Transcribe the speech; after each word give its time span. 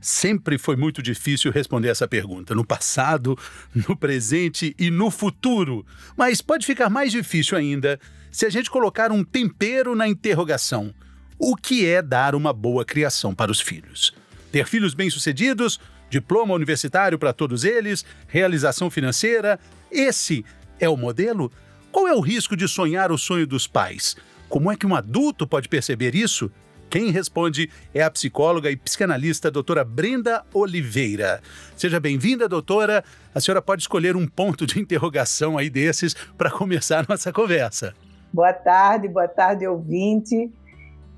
Sempre 0.00 0.56
foi 0.56 0.76
muito 0.76 1.02
difícil 1.02 1.52
responder 1.52 1.88
essa 1.88 2.08
pergunta, 2.08 2.54
no 2.54 2.64
passado, 2.64 3.38
no 3.74 3.94
presente 3.94 4.74
e 4.78 4.90
no 4.90 5.10
futuro. 5.10 5.84
Mas 6.16 6.40
pode 6.40 6.64
ficar 6.64 6.88
mais 6.88 7.12
difícil 7.12 7.58
ainda 7.58 8.00
se 8.30 8.46
a 8.46 8.50
gente 8.50 8.70
colocar 8.70 9.12
um 9.12 9.22
tempero 9.22 9.94
na 9.94 10.08
interrogação. 10.08 10.94
O 11.38 11.54
que 11.54 11.86
é 11.86 12.00
dar 12.00 12.34
uma 12.34 12.52
boa 12.52 12.84
criação 12.84 13.34
para 13.34 13.50
os 13.50 13.60
filhos? 13.60 14.14
Ter 14.50 14.66
filhos 14.66 14.94
bem-sucedidos, 14.94 15.78
diploma 16.08 16.54
universitário 16.54 17.18
para 17.18 17.32
todos 17.32 17.64
eles, 17.64 18.04
realização 18.26 18.90
financeira? 18.90 19.60
Esse 19.90 20.44
é 20.78 20.88
o 20.88 20.96
modelo? 20.96 21.52
Qual 21.92 22.08
é 22.08 22.14
o 22.14 22.20
risco 22.20 22.56
de 22.56 22.66
sonhar 22.66 23.12
o 23.12 23.18
sonho 23.18 23.46
dos 23.46 23.66
pais? 23.66 24.16
Como 24.48 24.70
é 24.70 24.76
que 24.76 24.86
um 24.86 24.94
adulto 24.94 25.46
pode 25.46 25.68
perceber 25.68 26.14
isso? 26.14 26.50
Quem 26.90 27.12
responde 27.12 27.70
é 27.94 28.02
a 28.02 28.10
psicóloga 28.10 28.68
e 28.68 28.76
psicanalista 28.76 29.48
doutora 29.48 29.84
Brenda 29.84 30.44
Oliveira. 30.52 31.40
Seja 31.76 32.00
bem-vinda, 32.00 32.48
doutora. 32.48 33.04
A 33.32 33.38
senhora 33.38 33.62
pode 33.62 33.82
escolher 33.82 34.16
um 34.16 34.26
ponto 34.26 34.66
de 34.66 34.80
interrogação 34.80 35.56
aí 35.56 35.70
desses 35.70 36.14
para 36.36 36.50
começar 36.50 37.06
nossa 37.08 37.32
conversa. 37.32 37.94
Boa 38.32 38.52
tarde, 38.52 39.06
boa 39.06 39.28
tarde, 39.28 39.68
ouvinte. 39.68 40.52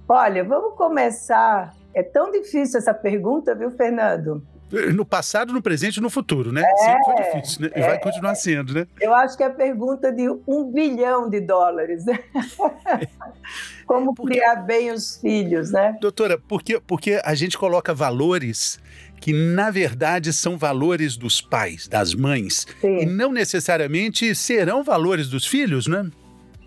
Olha, 0.06 0.44
vamos 0.44 0.76
começar. 0.76 1.74
É 1.94 2.02
tão 2.02 2.30
difícil 2.30 2.78
essa 2.78 2.92
pergunta, 2.92 3.54
viu, 3.54 3.70
Fernando? 3.70 4.46
No 4.94 5.04
passado, 5.04 5.52
no 5.52 5.60
presente 5.60 5.96
e 5.96 6.00
no 6.00 6.08
futuro, 6.08 6.50
né? 6.50 6.62
É, 6.62 6.76
Sempre 6.76 7.04
foi 7.04 7.14
difícil, 7.14 7.62
né? 7.62 7.70
E 7.76 7.80
é, 7.80 7.86
vai 7.86 8.00
continuar 8.00 8.34
sendo, 8.34 8.72
né? 8.72 8.86
Eu 9.00 9.14
acho 9.14 9.36
que 9.36 9.42
é 9.42 9.46
a 9.46 9.50
pergunta 9.50 10.10
de 10.10 10.28
um 10.46 10.70
bilhão 10.72 11.28
de 11.28 11.40
dólares. 11.40 12.06
Né? 12.06 12.18
Como 13.86 14.14
porque, 14.14 14.38
criar 14.38 14.56
bem 14.56 14.90
os 14.90 15.18
filhos, 15.18 15.70
né? 15.70 15.96
Doutora, 16.00 16.38
porque, 16.38 16.80
porque 16.80 17.20
a 17.22 17.34
gente 17.34 17.58
coloca 17.58 17.92
valores 17.92 18.80
que, 19.20 19.32
na 19.32 19.70
verdade, 19.70 20.32
são 20.32 20.58
valores 20.58 21.16
dos 21.16 21.40
pais, 21.40 21.86
das 21.86 22.12
mães, 22.14 22.66
Sim. 22.80 22.98
e 22.98 23.06
não 23.06 23.30
necessariamente 23.30 24.34
serão 24.34 24.82
valores 24.82 25.28
dos 25.28 25.46
filhos, 25.46 25.86
né? 25.86 26.10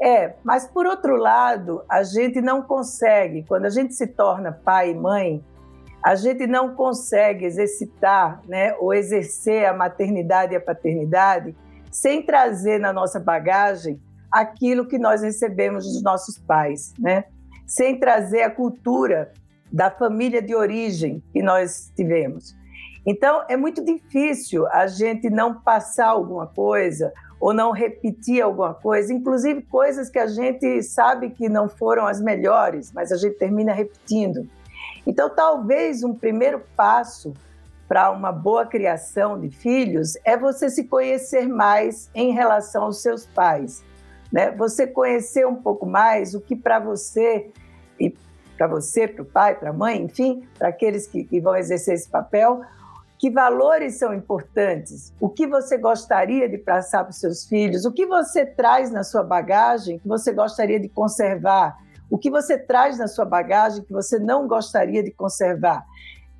É, 0.02 0.36
mas 0.44 0.67
por 0.67 0.86
outro 0.86 1.16
lado, 1.16 1.84
a 1.90 2.03
gente 2.03 2.42
não 2.42 2.62
consegue, 2.62 3.44
quando 3.47 3.66
a 3.66 3.69
gente 3.69 3.94
se 3.94 4.08
torna 4.08 4.52
pai 4.52 4.92
e 4.92 4.94
mãe, 4.94 5.44
a 6.06 6.14
gente 6.14 6.45
não 6.45 6.75
consegue 6.75 7.45
exercitar 7.45 8.39
né, 8.48 8.75
ou 8.75 8.94
exercer 8.94 9.66
a 9.66 9.73
maternidade 9.73 10.53
e 10.53 10.56
a 10.56 10.62
paternidade 10.62 11.56
sem 11.92 12.22
trazer 12.23 12.80
na 12.80 12.94
nossa 12.94 13.20
bagagem 13.20 14.00
aquilo 14.31 14.86
que 14.86 15.00
nós 15.00 15.23
recebemos 15.23 15.84
dos 15.84 16.03
nossos 16.03 16.38
pais, 16.38 16.94
né? 17.00 17.23
sem 17.66 18.00
trazer 18.00 18.44
a 18.44 18.52
cultura 18.52 19.31
da 19.72 19.89
família 19.89 20.44
de 20.44 20.53
origem 20.53 21.23
que 21.34 21.42
nós 21.42 21.92
tivemos. 21.95 22.56
Então, 23.03 23.44
é 23.50 23.58
muito 23.58 23.84
difícil 23.84 24.67
a 24.67 24.86
gente 24.86 25.28
não 25.31 25.59
passar 25.59 26.09
alguma 26.09 26.45
coisa 26.45 27.12
ou 27.40 27.52
não 27.52 27.72
repetir 27.72 28.44
alguma 28.44 28.75
coisa, 28.75 29.12
inclusive 29.12 29.64
coisas 29.64 30.12
que 30.12 30.19
a 30.19 30.28
gente 30.28 30.84
sabe 30.84 31.31
que 31.31 31.50
não 31.50 31.67
foram 31.67 32.06
as 32.06 32.22
melhores, 32.22 32.92
mas 32.94 33.12
a 33.12 33.17
gente 33.17 33.40
termina 33.40 33.73
repetindo. 33.73 34.47
Então, 35.06 35.30
talvez 35.30 36.03
um 36.03 36.13
primeiro 36.13 36.62
passo 36.75 37.34
para 37.88 38.12
uma 38.12 38.31
boa 38.31 38.66
criação 38.66 39.40
de 39.40 39.50
filhos 39.50 40.13
é 40.25 40.35
você 40.35 40.69
se 40.69 40.85
conhecer 40.85 41.47
mais 41.47 42.09
em 42.16 42.34
relação 42.34 42.84
aos 42.84 43.02
seus 43.02 43.25
pais. 43.25 43.84
Né? 44.31 44.52
Você 44.52 44.88
conhecer 44.88 45.46
um 45.46 45.56
pouco 45.56 45.85
mais 45.85 46.34
o 46.34 46.41
que 46.41 46.56
para 46.56 46.79
você, 46.79 47.52
e 48.00 48.13
para 48.57 48.68
você, 48.68 49.07
para 49.07 49.22
o 49.22 49.25
pai, 49.25 49.56
para 49.56 49.69
a 49.69 49.74
mãe, 49.74 50.02
enfim, 50.02 50.47
para 50.57 50.69
aqueles 50.69 51.06
que, 51.06 51.24
que 51.24 51.40
vão 51.40 51.56
exercer 51.56 51.94
esse 51.94 52.09
papel, 52.09 52.62
que 53.18 53.29
valores 53.29 53.97
são 53.97 54.13
importantes, 54.13 55.13
o 55.19 55.29
que 55.29 55.47
você 55.47 55.78
gostaria 55.78 56.50
de 56.50 56.58
passar 56.58 57.03
para 57.03 57.12
os 57.12 57.19
seus 57.19 57.46
filhos, 57.46 57.85
o 57.85 57.91
que 57.91 58.06
você 58.06 58.46
traz 58.46 58.91
na 58.91 59.03
sua 59.03 59.24
bagagem 59.24 60.00
que 60.00 60.08
você 60.08 60.34
gostaria 60.34 60.79
de 60.79 60.90
conservar, 60.90 61.78
o 62.16 62.18
que 62.18 62.31
você 62.31 62.58
traz 62.58 62.98
na 62.98 63.09
sua 63.09 63.26
bagagem 63.26 63.84
que 63.84 63.92
você 63.92 64.18
não 64.18 64.48
gostaria 64.48 65.03
de 65.03 65.12
conservar. 65.12 65.84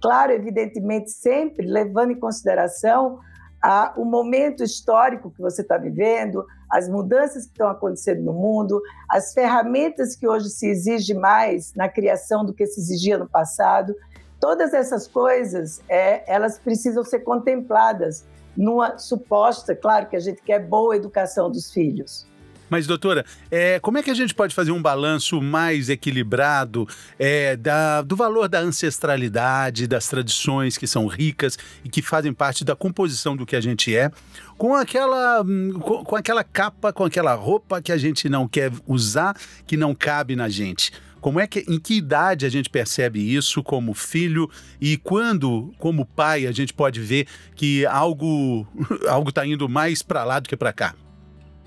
Claro, 0.02 0.32
evidentemente, 0.32 1.12
sempre 1.12 1.68
levando 1.68 2.12
em 2.12 2.18
consideração 2.18 3.20
a, 3.62 3.94
o 3.98 4.06
momento 4.06 4.64
histórico 4.64 5.30
que 5.30 5.42
você 5.42 5.64
está 5.64 5.78
vivendo, 5.78 6.46
as 6.72 6.88
mudanças 6.88 7.44
que 7.44 7.52
estão 7.52 7.68
acontecendo 7.68 8.24
no 8.24 8.32
mundo, 8.32 8.82
as 9.10 9.34
ferramentas 9.34 10.16
que 10.16 10.26
hoje 10.26 10.50
se 10.50 10.66
exige 10.66 11.14
mais 11.14 11.74
na 11.74 11.90
criação 11.90 12.46
do 12.46 12.54
que 12.54 12.66
se 12.66 12.80
exigia 12.80 13.18
no 13.18 13.28
passado. 13.28 13.94
Todas 14.40 14.74
essas 14.74 15.10
coisas, 15.10 15.82
é, 15.90 16.24
elas 16.34 16.58
precisam 16.58 17.04
ser 17.04 17.20
contempladas 17.20 18.24
numa 18.56 18.98
suposta, 18.98 19.76
claro 19.76 20.08
que 20.08 20.16
a 20.16 20.22
gente 20.22 20.42
quer 20.42 20.60
boa 20.60 20.96
educação 20.96 21.52
dos 21.52 21.70
filhos. 21.70 22.26
Mas, 22.70 22.88
doutora, 22.88 23.26
é, 23.52 23.80
como 23.80 23.98
é 23.98 24.04
que 24.04 24.10
a 24.10 24.14
gente 24.14 24.34
pode 24.34 24.54
fazer 24.56 24.72
um 24.72 24.82
balanço 24.82 25.42
mais 25.42 25.90
equilibrado 25.90 26.88
é, 27.20 27.56
da, 27.56 28.02
do 28.02 28.16
valor 28.16 28.48
da 28.48 28.60
ancestralidade, 28.60 29.88
das 29.88 30.08
tradições 30.08 30.78
que 30.78 30.88
são 30.88 31.08
ricas 31.08 31.58
e 31.84 31.90
que 31.90 32.02
fazem 32.02 32.34
parte 32.34 32.66
da 32.66 32.76
composição 32.76 33.36
do 33.36 33.46
que 33.46 33.56
a 33.56 33.62
gente 33.62 33.96
é, 33.96 34.12
com 34.58 34.76
aquela, 34.76 35.44
com, 35.44 36.04
com 36.04 36.16
aquela 36.16 36.44
capa, 36.44 36.92
com 36.92 37.04
aquela 37.04 37.34
roupa 37.34 37.82
que 37.82 37.92
a 37.92 37.98
gente 37.98 38.28
não 38.30 38.48
quer 38.48 38.72
usar, 38.88 39.36
que 39.68 39.78
não 39.78 39.94
cabe 39.94 40.36
na 40.36 40.50
gente? 40.50 40.92
Como 41.26 41.40
é 41.40 41.48
que, 41.48 41.66
em 41.68 41.80
que 41.80 41.96
idade 41.96 42.46
a 42.46 42.50
gente 42.50 42.70
percebe 42.70 43.20
isso 43.20 43.64
como 43.64 43.96
filho 43.96 44.48
e 44.80 44.96
quando, 44.96 45.74
como 45.80 46.06
pai, 46.06 46.46
a 46.46 46.52
gente 46.52 46.72
pode 46.72 47.00
ver 47.00 47.26
que 47.56 47.84
algo 47.88 48.68
algo 49.10 49.30
está 49.30 49.46
indo 49.46 49.68
mais 49.68 50.04
para 50.04 50.24
lá 50.24 50.40
do 50.40 50.48
que 50.48 50.56
para 50.56 50.72
cá? 50.72 50.94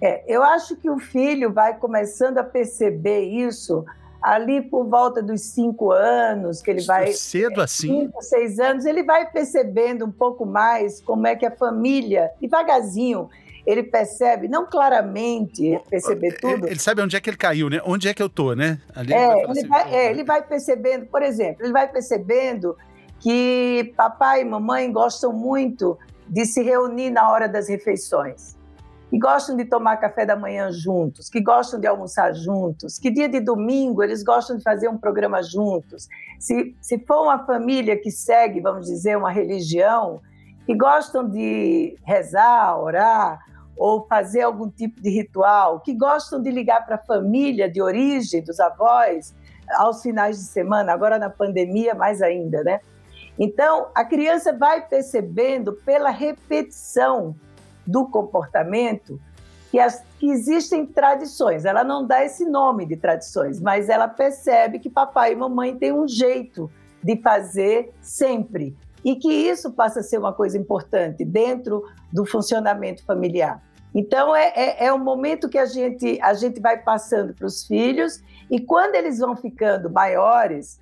É, 0.00 0.22
eu 0.26 0.42
acho 0.42 0.76
que 0.76 0.88
o 0.88 0.98
filho 0.98 1.52
vai 1.52 1.76
começando 1.76 2.38
a 2.38 2.44
perceber 2.44 3.22
isso 3.22 3.84
ali 4.22 4.62
por 4.62 4.84
volta 4.84 5.22
dos 5.22 5.40
cinco 5.40 5.90
anos, 5.90 6.62
que 6.62 6.70
ele 6.70 6.82
vai. 6.84 7.12
Cedo 7.12 7.60
assim? 7.60 7.88
Cinco, 7.88 8.22
seis 8.22 8.58
anos, 8.58 8.84
ele 8.84 9.02
vai 9.02 9.30
percebendo 9.30 10.04
um 10.04 10.10
pouco 10.10 10.44
mais 10.46 11.00
como 11.00 11.26
é 11.26 11.34
que 11.34 11.46
a 11.46 11.50
família, 11.50 12.30
devagarzinho, 12.40 13.28
ele 13.66 13.82
percebe, 13.82 14.48
não 14.48 14.66
claramente 14.66 15.80
perceber 15.90 16.38
tudo. 16.40 16.64
Ele, 16.64 16.72
ele 16.72 16.80
sabe 16.80 17.02
onde 17.02 17.16
é 17.16 17.20
que 17.20 17.28
ele 17.28 17.36
caiu, 17.36 17.68
né? 17.68 17.80
Onde 17.84 18.08
é 18.08 18.14
que 18.14 18.22
eu 18.22 18.28
tô, 18.28 18.54
né? 18.54 18.80
Ali 18.94 19.12
é, 19.12 19.16
ele, 19.16 19.26
vai, 19.26 19.42
ele, 19.42 19.50
assim, 19.50 19.68
vai, 19.68 19.94
é, 19.94 20.10
ele 20.10 20.24
vai 20.24 20.42
percebendo, 20.42 21.06
por 21.06 21.22
exemplo, 21.22 21.64
ele 21.64 21.72
vai 21.72 21.88
percebendo 21.88 22.76
que 23.20 23.92
papai 23.96 24.42
e 24.42 24.44
mamãe 24.44 24.90
gostam 24.92 25.32
muito 25.32 25.98
de 26.28 26.46
se 26.46 26.62
reunir 26.62 27.10
na 27.10 27.30
hora 27.30 27.48
das 27.48 27.68
refeições 27.68 28.57
que 29.10 29.18
gostam 29.18 29.56
de 29.56 29.64
tomar 29.64 29.96
café 29.96 30.26
da 30.26 30.36
manhã 30.36 30.70
juntos, 30.70 31.28
que 31.28 31.40
gostam 31.40 31.80
de 31.80 31.86
almoçar 31.86 32.34
juntos, 32.34 32.98
que 32.98 33.10
dia 33.10 33.28
de 33.28 33.40
domingo 33.40 34.02
eles 34.02 34.22
gostam 34.22 34.56
de 34.56 34.62
fazer 34.62 34.88
um 34.88 34.98
programa 34.98 35.42
juntos. 35.42 36.08
Se, 36.38 36.76
se 36.80 36.98
for 37.06 37.22
uma 37.22 37.44
família 37.46 37.96
que 37.96 38.10
segue, 38.10 38.60
vamos 38.60 38.86
dizer, 38.86 39.16
uma 39.16 39.30
religião, 39.30 40.20
que 40.66 40.74
gostam 40.74 41.26
de 41.26 41.96
rezar, 42.04 42.78
orar, 42.78 43.40
ou 43.78 44.06
fazer 44.06 44.42
algum 44.42 44.68
tipo 44.68 45.00
de 45.00 45.08
ritual, 45.08 45.80
que 45.80 45.94
gostam 45.94 46.42
de 46.42 46.50
ligar 46.50 46.84
para 46.84 46.96
a 46.96 47.04
família 47.04 47.70
de 47.70 47.80
origem 47.80 48.42
dos 48.42 48.58
avós 48.60 49.34
aos 49.76 50.02
finais 50.02 50.36
de 50.36 50.44
semana, 50.44 50.92
agora 50.92 51.18
na 51.18 51.30
pandemia 51.30 51.94
mais 51.94 52.20
ainda, 52.20 52.62
né? 52.64 52.80
Então, 53.38 53.88
a 53.94 54.04
criança 54.04 54.52
vai 54.52 54.86
percebendo 54.86 55.72
pela 55.72 56.10
repetição 56.10 57.36
do 57.88 58.06
comportamento 58.06 59.18
que, 59.70 59.80
as, 59.80 60.04
que 60.18 60.30
existem 60.30 60.84
tradições. 60.84 61.64
Ela 61.64 61.82
não 61.82 62.06
dá 62.06 62.22
esse 62.22 62.44
nome 62.44 62.84
de 62.84 62.96
tradições, 62.96 63.60
mas 63.60 63.88
ela 63.88 64.06
percebe 64.06 64.78
que 64.78 64.90
papai 64.90 65.32
e 65.32 65.36
mamãe 65.36 65.74
têm 65.74 65.92
um 65.92 66.06
jeito 66.06 66.70
de 67.02 67.16
fazer 67.16 67.94
sempre 68.02 68.76
e 69.02 69.16
que 69.16 69.32
isso 69.32 69.72
passa 69.72 70.00
a 70.00 70.02
ser 70.02 70.18
uma 70.18 70.34
coisa 70.34 70.58
importante 70.58 71.24
dentro 71.24 71.82
do 72.12 72.26
funcionamento 72.26 73.02
familiar. 73.04 73.62
Então 73.94 74.36
é, 74.36 74.52
é, 74.54 74.86
é 74.86 74.92
um 74.92 74.98
momento 74.98 75.48
que 75.48 75.56
a 75.56 75.64
gente, 75.64 76.20
a 76.20 76.34
gente 76.34 76.60
vai 76.60 76.82
passando 76.82 77.32
para 77.32 77.46
os 77.46 77.66
filhos 77.66 78.22
e 78.50 78.60
quando 78.60 78.96
eles 78.96 79.18
vão 79.18 79.34
ficando 79.34 79.90
maiores, 79.90 80.78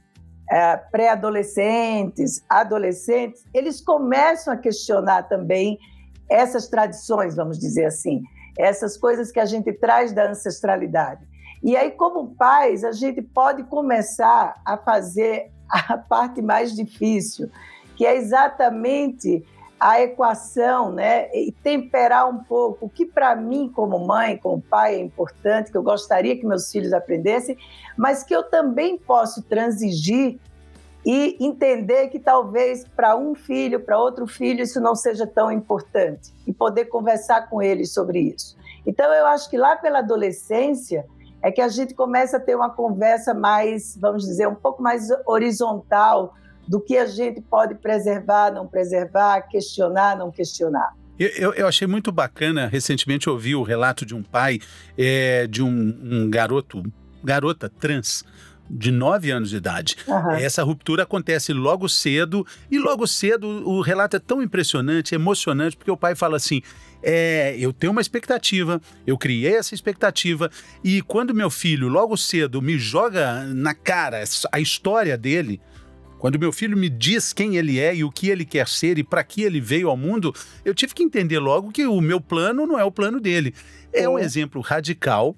é, 0.50 0.76
pré-adolescentes, 0.76 2.44
adolescentes, 2.48 3.44
eles 3.54 3.80
começam 3.80 4.52
a 4.52 4.56
questionar 4.56 5.24
também 5.24 5.78
essas 6.28 6.68
tradições, 6.68 7.36
vamos 7.36 7.58
dizer 7.58 7.86
assim. 7.86 8.22
essas 8.58 8.96
coisas 8.96 9.30
que 9.30 9.38
a 9.38 9.44
gente 9.44 9.72
traz 9.72 10.12
da 10.12 10.30
ancestralidade. 10.30 11.26
E 11.62 11.76
aí, 11.76 11.90
como 11.90 12.34
pais, 12.34 12.84
a 12.84 12.92
gente 12.92 13.20
pode 13.20 13.64
começar 13.64 14.54
a 14.64 14.76
fazer 14.76 15.50
a 15.68 15.98
parte 15.98 16.40
mais 16.40 16.74
difícil, 16.74 17.50
que 17.96 18.06
é 18.06 18.16
exatamente 18.16 19.44
a 19.78 20.00
equação, 20.00 20.90
né? 20.90 21.28
E 21.34 21.52
temperar 21.52 22.28
um 22.30 22.38
pouco 22.38 22.86
o 22.86 22.88
que 22.88 23.04
para 23.04 23.36
mim, 23.36 23.68
como 23.68 23.98
mãe, 24.06 24.38
como 24.38 24.62
pai, 24.62 24.94
é 24.94 25.00
importante, 25.00 25.70
que 25.70 25.76
eu 25.76 25.82
gostaria 25.82 26.36
que 26.36 26.46
meus 26.46 26.70
filhos 26.70 26.92
aprendessem, 26.92 27.58
mas 27.96 28.22
que 28.22 28.34
eu 28.34 28.42
também 28.42 28.96
posso 28.96 29.42
transigir 29.42 30.38
e 31.06 31.36
entender 31.38 32.08
que 32.08 32.18
talvez 32.18 32.84
para 32.96 33.16
um 33.16 33.32
filho, 33.32 33.78
para 33.78 33.96
outro 33.96 34.26
filho, 34.26 34.60
isso 34.60 34.80
não 34.80 34.96
seja 34.96 35.24
tão 35.24 35.52
importante 35.52 36.34
e 36.44 36.52
poder 36.52 36.86
conversar 36.86 37.48
com 37.48 37.62
eles 37.62 37.94
sobre 37.94 38.18
isso. 38.18 38.56
Então, 38.84 39.14
eu 39.14 39.24
acho 39.26 39.48
que 39.48 39.56
lá 39.56 39.76
pela 39.76 40.00
adolescência 40.00 41.06
é 41.40 41.52
que 41.52 41.60
a 41.60 41.68
gente 41.68 41.94
começa 41.94 42.38
a 42.38 42.40
ter 42.40 42.56
uma 42.56 42.70
conversa 42.70 43.32
mais, 43.32 43.96
vamos 43.96 44.24
dizer, 44.24 44.48
um 44.48 44.54
pouco 44.56 44.82
mais 44.82 45.06
horizontal 45.24 46.34
do 46.66 46.80
que 46.80 46.98
a 46.98 47.06
gente 47.06 47.40
pode 47.40 47.76
preservar, 47.76 48.50
não 48.50 48.66
preservar, 48.66 49.42
questionar, 49.42 50.16
não 50.16 50.32
questionar. 50.32 50.92
Eu, 51.16 51.54
eu, 51.54 51.68
achei 51.68 51.86
muito 51.86 52.10
bacana, 52.10 52.66
recentemente 52.66 53.30
ouvi 53.30 53.54
o 53.54 53.62
relato 53.62 54.04
de 54.04 54.14
um 54.14 54.24
pai 54.24 54.58
é, 54.98 55.46
de 55.46 55.62
um, 55.62 55.98
um 56.02 56.28
garoto, 56.28 56.82
garota 57.22 57.70
trans, 57.70 58.24
de 58.68 58.90
9 58.90 59.30
anos 59.30 59.50
de 59.50 59.56
idade. 59.56 59.96
Uhum. 60.06 60.32
Essa 60.32 60.62
ruptura 60.62 61.04
acontece 61.04 61.52
logo 61.52 61.88
cedo, 61.88 62.46
e 62.70 62.78
logo 62.78 63.06
cedo 63.06 63.46
o 63.68 63.80
relato 63.80 64.16
é 64.16 64.18
tão 64.18 64.42
impressionante, 64.42 65.14
emocionante, 65.14 65.76
porque 65.76 65.90
o 65.90 65.96
pai 65.96 66.14
fala 66.14 66.36
assim: 66.36 66.62
é, 67.02 67.56
eu 67.58 67.72
tenho 67.72 67.92
uma 67.92 68.00
expectativa, 68.00 68.80
eu 69.06 69.16
criei 69.16 69.54
essa 69.54 69.74
expectativa, 69.74 70.50
e 70.82 71.02
quando 71.02 71.34
meu 71.34 71.50
filho 71.50 71.88
logo 71.88 72.16
cedo 72.16 72.60
me 72.60 72.78
joga 72.78 73.44
na 73.44 73.74
cara 73.74 74.22
a 74.52 74.60
história 74.60 75.16
dele. 75.16 75.60
Quando 76.18 76.38
meu 76.38 76.50
filho 76.50 76.78
me 76.78 76.88
diz 76.88 77.32
quem 77.32 77.56
ele 77.56 77.78
é 77.78 77.94
e 77.94 78.02
o 78.02 78.10
que 78.10 78.30
ele 78.30 78.44
quer 78.44 78.66
ser 78.66 78.98
e 78.98 79.04
para 79.04 79.22
que 79.22 79.42
ele 79.42 79.60
veio 79.60 79.90
ao 79.90 79.98
mundo, 79.98 80.34
eu 80.64 80.74
tive 80.74 80.94
que 80.94 81.02
entender 81.02 81.38
logo 81.38 81.70
que 81.70 81.86
o 81.86 82.00
meu 82.00 82.20
plano 82.20 82.66
não 82.66 82.78
é 82.78 82.84
o 82.84 82.90
plano 82.90 83.20
dele. 83.20 83.54
É 83.92 84.08
um 84.08 84.18
exemplo 84.18 84.62
radical 84.62 85.36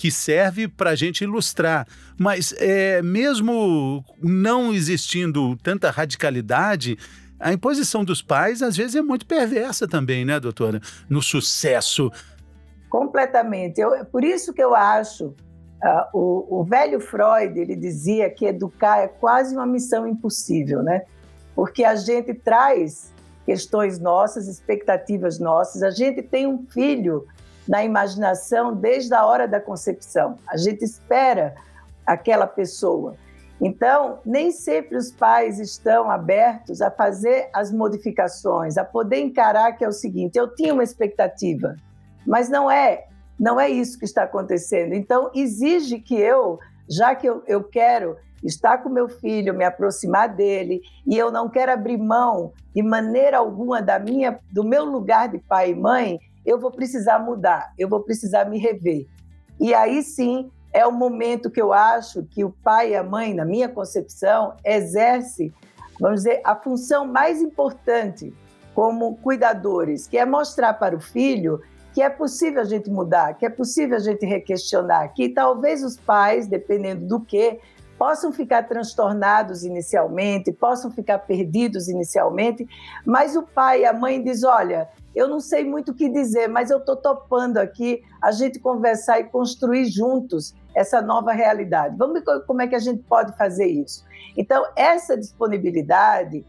que 0.00 0.10
serve 0.10 0.66
para 0.66 0.92
a 0.92 0.94
gente 0.94 1.24
ilustrar. 1.24 1.86
Mas 2.18 2.54
é, 2.56 3.02
mesmo 3.02 4.02
não 4.18 4.72
existindo 4.72 5.54
tanta 5.62 5.90
radicalidade, 5.90 6.96
a 7.38 7.52
imposição 7.52 8.02
dos 8.02 8.22
pais 8.22 8.62
às 8.62 8.74
vezes 8.74 8.96
é 8.96 9.02
muito 9.02 9.26
perversa 9.26 9.86
também, 9.86 10.24
né, 10.24 10.40
doutora? 10.40 10.80
No 11.06 11.20
sucesso. 11.20 12.10
Completamente. 12.88 13.78
Eu, 13.78 14.06
por 14.06 14.24
isso 14.24 14.54
que 14.54 14.62
eu 14.62 14.74
acho 14.74 15.26
uh, 15.26 16.18
o, 16.18 16.60
o, 16.60 16.64
velho 16.64 16.98
Freud 16.98 17.60
ele 17.60 17.76
dizia 17.76 18.30
que 18.30 18.46
educar 18.46 19.00
é 19.00 19.06
quase 19.06 19.54
uma 19.54 19.66
missão 19.66 20.08
impossível, 20.08 20.82
né? 20.82 21.02
Porque 21.54 21.84
a 21.84 21.94
gente 21.94 22.32
traz 22.32 23.12
questões 23.44 23.98
nossas, 23.98 24.48
expectativas 24.48 25.38
nossas. 25.38 25.82
A 25.82 25.90
gente 25.90 26.22
tem 26.22 26.46
um 26.46 26.64
filho 26.70 27.26
na 27.70 27.84
imaginação 27.84 28.74
desde 28.74 29.14
a 29.14 29.24
hora 29.24 29.46
da 29.46 29.60
concepção. 29.60 30.36
A 30.48 30.56
gente 30.56 30.84
espera 30.84 31.54
aquela 32.04 32.44
pessoa. 32.44 33.14
Então, 33.60 34.18
nem 34.26 34.50
sempre 34.50 34.96
os 34.96 35.12
pais 35.12 35.60
estão 35.60 36.10
abertos 36.10 36.82
a 36.82 36.90
fazer 36.90 37.48
as 37.54 37.70
modificações, 37.70 38.76
a 38.76 38.84
poder 38.84 39.20
encarar 39.20 39.76
que 39.76 39.84
é 39.84 39.88
o 39.88 39.92
seguinte: 39.92 40.36
eu 40.36 40.52
tinha 40.52 40.74
uma 40.74 40.82
expectativa, 40.82 41.76
mas 42.26 42.48
não 42.48 42.68
é, 42.68 43.04
não 43.38 43.60
é 43.60 43.68
isso 43.68 44.00
que 44.00 44.04
está 44.04 44.24
acontecendo. 44.24 44.92
Então, 44.92 45.30
exige 45.32 46.00
que 46.00 46.16
eu, 46.16 46.58
já 46.88 47.14
que 47.14 47.28
eu, 47.28 47.44
eu 47.46 47.62
quero 47.62 48.16
estar 48.42 48.78
com 48.78 48.88
meu 48.88 49.08
filho, 49.08 49.54
me 49.54 49.64
aproximar 49.64 50.28
dele, 50.28 50.80
e 51.06 51.16
eu 51.16 51.30
não 51.30 51.48
quero 51.48 51.70
abrir 51.70 51.98
mão 51.98 52.52
de 52.74 52.82
maneira 52.82 53.38
alguma 53.38 53.80
da 53.80 53.96
minha, 54.00 54.40
do 54.50 54.64
meu 54.64 54.84
lugar 54.84 55.28
de 55.28 55.38
pai 55.38 55.70
e 55.70 55.74
mãe, 55.76 56.18
eu 56.50 56.58
vou 56.58 56.72
precisar 56.72 57.20
mudar, 57.20 57.72
eu 57.78 57.88
vou 57.88 58.00
precisar 58.00 58.44
me 58.44 58.58
rever. 58.58 59.06
E 59.60 59.72
aí 59.72 60.02
sim 60.02 60.50
é 60.72 60.84
o 60.84 60.90
momento 60.90 61.50
que 61.50 61.62
eu 61.62 61.72
acho 61.72 62.24
que 62.24 62.44
o 62.44 62.50
pai 62.50 62.90
e 62.90 62.96
a 62.96 63.04
mãe, 63.04 63.32
na 63.32 63.44
minha 63.44 63.68
concepção, 63.68 64.56
exerce, 64.64 65.54
vamos 66.00 66.22
dizer, 66.22 66.40
a 66.44 66.56
função 66.56 67.06
mais 67.06 67.40
importante 67.40 68.34
como 68.74 69.16
cuidadores, 69.18 70.08
que 70.08 70.18
é 70.18 70.26
mostrar 70.26 70.74
para 70.74 70.96
o 70.96 71.00
filho 71.00 71.60
que 71.92 72.02
é 72.02 72.08
possível 72.08 72.60
a 72.60 72.64
gente 72.64 72.88
mudar, 72.88 73.34
que 73.34 73.44
é 73.44 73.50
possível 73.50 73.96
a 73.96 74.00
gente 74.00 74.24
requestionar, 74.24 75.12
que 75.12 75.28
talvez 75.28 75.82
os 75.82 75.96
pais, 75.96 76.46
dependendo 76.46 77.06
do 77.06 77.20
que, 77.20 77.58
possam 77.98 78.32
ficar 78.32 78.62
transtornados 78.62 79.62
inicialmente, 79.64 80.52
possam 80.52 80.90
ficar 80.90 81.18
perdidos 81.18 81.88
inicialmente, 81.88 82.66
mas 83.04 83.36
o 83.36 83.42
pai 83.42 83.82
e 83.82 83.86
a 83.86 83.92
mãe 83.92 84.22
diz, 84.22 84.42
olha, 84.42 84.88
eu 85.14 85.28
não 85.28 85.40
sei 85.40 85.64
muito 85.64 85.92
o 85.92 85.94
que 85.94 86.08
dizer, 86.08 86.48
mas 86.48 86.70
eu 86.70 86.78
estou 86.78 86.96
topando 86.96 87.58
aqui 87.58 88.02
a 88.22 88.30
gente 88.30 88.58
conversar 88.58 89.20
e 89.20 89.24
construir 89.24 89.86
juntos 89.86 90.54
essa 90.74 91.02
nova 91.02 91.32
realidade. 91.32 91.96
Vamos 91.96 92.22
ver 92.22 92.40
como 92.46 92.62
é 92.62 92.66
que 92.66 92.74
a 92.74 92.80
gente 92.80 93.02
pode 93.02 93.36
fazer 93.36 93.66
isso. 93.66 94.04
Então, 94.36 94.64
essa 94.76 95.16
disponibilidade 95.16 96.46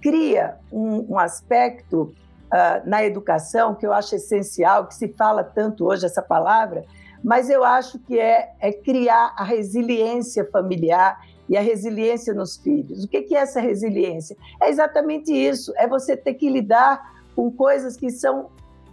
cria 0.00 0.56
um, 0.72 1.14
um 1.14 1.18
aspecto 1.18 2.12
uh, 2.52 2.88
na 2.88 3.04
educação 3.04 3.74
que 3.74 3.86
eu 3.86 3.92
acho 3.92 4.16
essencial, 4.16 4.86
que 4.86 4.94
se 4.94 5.08
fala 5.08 5.44
tanto 5.44 5.86
hoje 5.86 6.06
essa 6.06 6.22
palavra, 6.22 6.84
mas 7.22 7.50
eu 7.50 7.62
acho 7.62 7.98
que 8.00 8.18
é, 8.18 8.52
é 8.58 8.72
criar 8.72 9.34
a 9.36 9.44
resiliência 9.44 10.44
familiar 10.50 11.20
e 11.48 11.56
a 11.56 11.60
resiliência 11.60 12.32
nos 12.32 12.56
filhos. 12.56 13.04
O 13.04 13.08
que 13.08 13.34
é 13.34 13.40
essa 13.40 13.60
resiliência? 13.60 14.36
É 14.60 14.70
exatamente 14.70 15.32
isso: 15.32 15.72
é 15.76 15.86
você 15.86 16.16
ter 16.16 16.34
que 16.34 16.48
lidar 16.48 17.19
com 17.34 17.50
coisas 17.50 17.96
que 17.96 18.10
são 18.10 18.50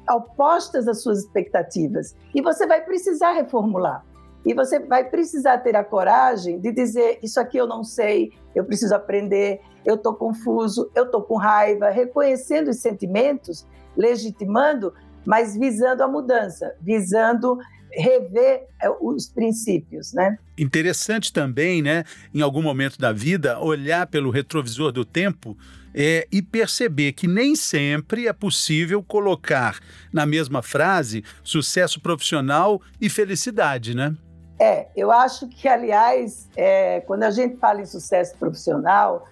opostas 0.10 0.88
às 0.88 1.02
suas 1.02 1.20
expectativas. 1.20 2.16
E 2.34 2.42
você 2.42 2.66
vai 2.66 2.82
precisar 2.82 3.34
reformular. 3.34 4.06
E 4.46 4.54
você 4.54 4.80
vai 4.80 5.04
precisar 5.04 5.58
ter 5.58 5.76
a 5.76 5.84
coragem 5.84 6.60
de 6.60 6.72
dizer: 6.72 7.20
Isso 7.22 7.40
aqui 7.40 7.58
eu 7.58 7.68
não 7.68 7.84
sei, 7.84 8.32
eu 8.56 8.64
preciso 8.64 8.96
aprender, 8.96 9.60
eu 9.86 9.96
estou 9.96 10.14
confuso, 10.14 10.90
eu 10.96 11.06
estou 11.06 11.22
com 11.22 11.36
raiva, 11.36 11.90
reconhecendo 11.90 12.70
os 12.70 12.78
sentimentos, 12.78 13.68
legitimando, 13.96 14.94
mas 15.26 15.58
visando 15.58 16.02
a 16.02 16.08
mudança, 16.08 16.74
visando 16.80 17.58
rever 17.92 18.68
é, 18.82 18.90
os 19.02 19.28
princípios, 19.28 20.14
né? 20.14 20.38
Interessante 20.58 21.34
também, 21.34 21.82
né, 21.82 22.04
em 22.34 22.42
algum 22.42 22.62
momento 22.62 22.98
da 23.00 23.12
vida, 23.12 23.60
olhar 23.60 24.08
pelo 24.08 24.30
retrovisor 24.30 24.92
do 24.92 25.04
tempo 25.04 25.58
é, 26.00 26.28
e 26.32 26.44
perceber 26.44 27.14
que 27.14 27.28
nem 27.28 27.56
sempre 27.56 28.28
é 28.28 28.34
possível 28.34 29.02
colocar 29.02 29.80
na 30.14 30.28
mesma 30.28 30.62
frase 30.62 31.24
sucesso 31.44 32.00
profissional 32.00 32.80
e 33.02 33.10
felicidade, 33.10 33.96
né? 33.96 34.16
É, 34.60 34.88
eu 34.96 35.12
acho 35.12 35.48
que, 35.48 35.68
aliás, 35.68 36.48
é, 36.56 37.02
quando 37.02 37.24
a 37.24 37.32
gente 37.32 37.58
fala 37.58 37.82
em 37.82 37.86
sucesso 37.86 38.36
profissional, 38.38 39.28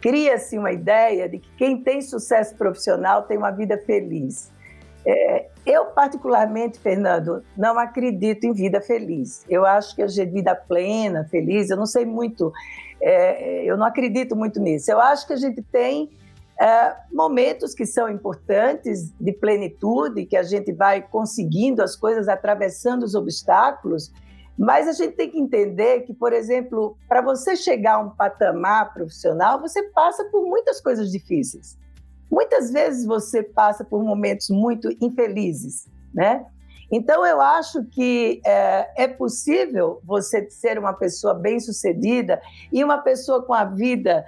cria-se 0.00 0.56
uma 0.56 0.72
ideia 0.72 1.28
de 1.28 1.38
que 1.38 1.50
quem 1.58 1.82
tem 1.82 2.00
sucesso 2.00 2.54
profissional 2.54 3.24
tem 3.24 3.36
uma 3.36 3.50
vida 3.50 3.76
feliz. 3.76 4.50
É, 5.04 5.48
eu, 5.64 5.86
particularmente, 5.86 6.78
Fernando, 6.78 7.42
não 7.56 7.78
acredito 7.78 8.44
em 8.44 8.52
vida 8.52 8.80
feliz. 8.80 9.44
Eu 9.48 9.64
acho 9.64 9.94
que 9.94 10.02
a 10.02 10.06
vida 10.06 10.54
plena, 10.54 11.24
feliz, 11.30 11.70
eu 11.70 11.76
não 11.76 11.86
sei 11.86 12.04
muito, 12.04 12.52
é, 13.00 13.64
eu 13.64 13.76
não 13.76 13.86
acredito 13.86 14.36
muito 14.36 14.60
nisso. 14.60 14.90
Eu 14.90 15.00
acho 15.00 15.26
que 15.26 15.32
a 15.32 15.36
gente 15.36 15.62
tem 15.62 16.10
é, 16.60 16.94
momentos 17.10 17.74
que 17.74 17.86
são 17.86 18.08
importantes 18.08 19.12
de 19.18 19.32
plenitude, 19.32 20.26
que 20.26 20.36
a 20.36 20.42
gente 20.42 20.72
vai 20.72 21.00
conseguindo 21.00 21.82
as 21.82 21.96
coisas, 21.96 22.28
atravessando 22.28 23.02
os 23.02 23.14
obstáculos, 23.14 24.12
mas 24.58 24.86
a 24.86 24.92
gente 24.92 25.16
tem 25.16 25.30
que 25.30 25.38
entender 25.38 26.00
que, 26.00 26.12
por 26.12 26.34
exemplo, 26.34 26.94
para 27.08 27.22
você 27.22 27.56
chegar 27.56 27.94
a 27.94 27.98
um 28.00 28.10
patamar 28.10 28.92
profissional, 28.92 29.58
você 29.58 29.84
passa 29.84 30.24
por 30.24 30.42
muitas 30.42 30.82
coisas 30.82 31.10
difíceis. 31.10 31.78
Muitas 32.30 32.70
vezes 32.70 33.04
você 33.04 33.42
passa 33.42 33.84
por 33.84 34.02
momentos 34.04 34.48
muito 34.50 34.88
infelizes, 35.00 35.88
né? 36.14 36.46
Então, 36.92 37.24
eu 37.24 37.40
acho 37.40 37.84
que 37.84 38.40
é, 38.44 39.04
é, 39.04 39.08
possível 39.08 40.00
você 40.04 40.50
ser 40.50 40.76
uma 40.78 40.92
pessoa 40.92 41.34
bem-sucedida 41.34 42.42
e 42.72 42.82
uma 42.82 42.98
pessoa 42.98 43.42
com 43.42 43.54
a 43.54 43.64
vida 43.64 44.24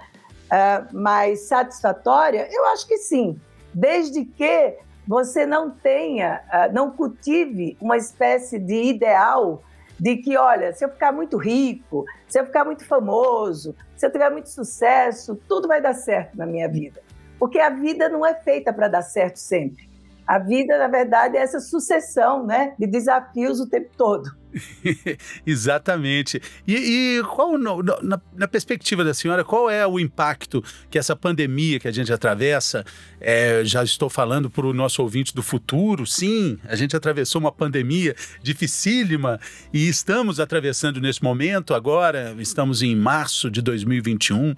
é, 0.49 0.83
mais 0.93 1.41
satisfatória? 1.41 2.47
Eu 2.49 2.65
acho 2.67 2.87
que 2.87 2.97
sim, 2.97 3.37
desde 3.73 4.23
que 4.23 4.77
você 5.05 5.45
não 5.45 5.69
tenha, 5.69 6.41
é, 6.51 6.71
não 6.71 6.89
cultive 6.91 7.77
uma 7.81 7.97
espécie 7.97 8.57
de 8.57 8.83
ideal 8.83 9.61
de 9.99 10.17
que, 10.17 10.37
olha, 10.37 10.73
se 10.73 10.85
eu 10.85 10.89
ficar 10.89 11.11
muito 11.11 11.37
rico, 11.37 12.05
se 12.27 12.39
eu 12.39 12.45
ficar 12.45 12.63
muito 12.63 12.85
famoso, 12.85 13.75
se 13.95 14.05
eu 14.05 14.11
tiver 14.11 14.29
muito 14.29 14.49
sucesso, 14.49 15.37
tudo 15.47 15.67
vai 15.67 15.81
dar 15.81 15.93
certo 15.93 16.37
na 16.37 16.45
minha 16.45 16.67
vida. 16.67 17.01
Porque 17.39 17.59
a 17.59 17.69
vida 17.69 18.09
não 18.09 18.25
é 18.25 18.35
feita 18.35 18.71
para 18.71 18.87
dar 18.87 19.01
certo 19.01 19.37
sempre. 19.37 19.89
A 20.25 20.39
vida, 20.39 20.77
na 20.77 20.87
verdade, 20.87 21.35
é 21.35 21.41
essa 21.41 21.59
sucessão 21.59 22.45
né, 22.45 22.73
de 22.79 22.87
desafios 22.87 23.59
o 23.59 23.67
tempo 23.67 23.89
todo. 23.97 24.31
Exatamente. 25.45 26.41
E, 26.67 26.75
e 27.17 27.23
qual, 27.23 27.57
na, 27.57 28.21
na, 28.33 28.47
perspectiva 28.47 29.03
da 29.03 29.13
senhora, 29.13 29.43
qual 29.43 29.69
é 29.69 29.85
o 29.85 29.99
impacto 29.99 30.63
que 30.89 30.97
essa 30.97 31.15
pandemia 31.15 31.79
que 31.79 31.87
a 31.87 31.91
gente 31.91 32.13
atravessa? 32.13 32.85
É, 33.19 33.63
já 33.65 33.83
estou 33.83 34.09
falando 34.09 34.49
para 34.49 34.65
o 34.65 34.73
nosso 34.73 35.01
ouvinte 35.01 35.33
do 35.33 35.41
futuro, 35.41 36.05
sim, 36.05 36.57
a 36.65 36.75
gente 36.75 36.95
atravessou 36.95 37.41
uma 37.41 37.51
pandemia 37.51 38.15
dificílima 38.41 39.39
e 39.73 39.87
estamos 39.87 40.39
atravessando 40.39 41.01
nesse 41.01 41.23
momento, 41.23 41.73
agora 41.73 42.35
estamos 42.37 42.81
em 42.81 42.95
março 42.95 43.49
de 43.49 43.61
2021. 43.61 44.55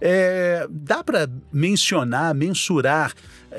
É, 0.00 0.66
dá 0.70 1.02
para 1.02 1.28
mencionar, 1.52 2.34
mensurar 2.34 3.12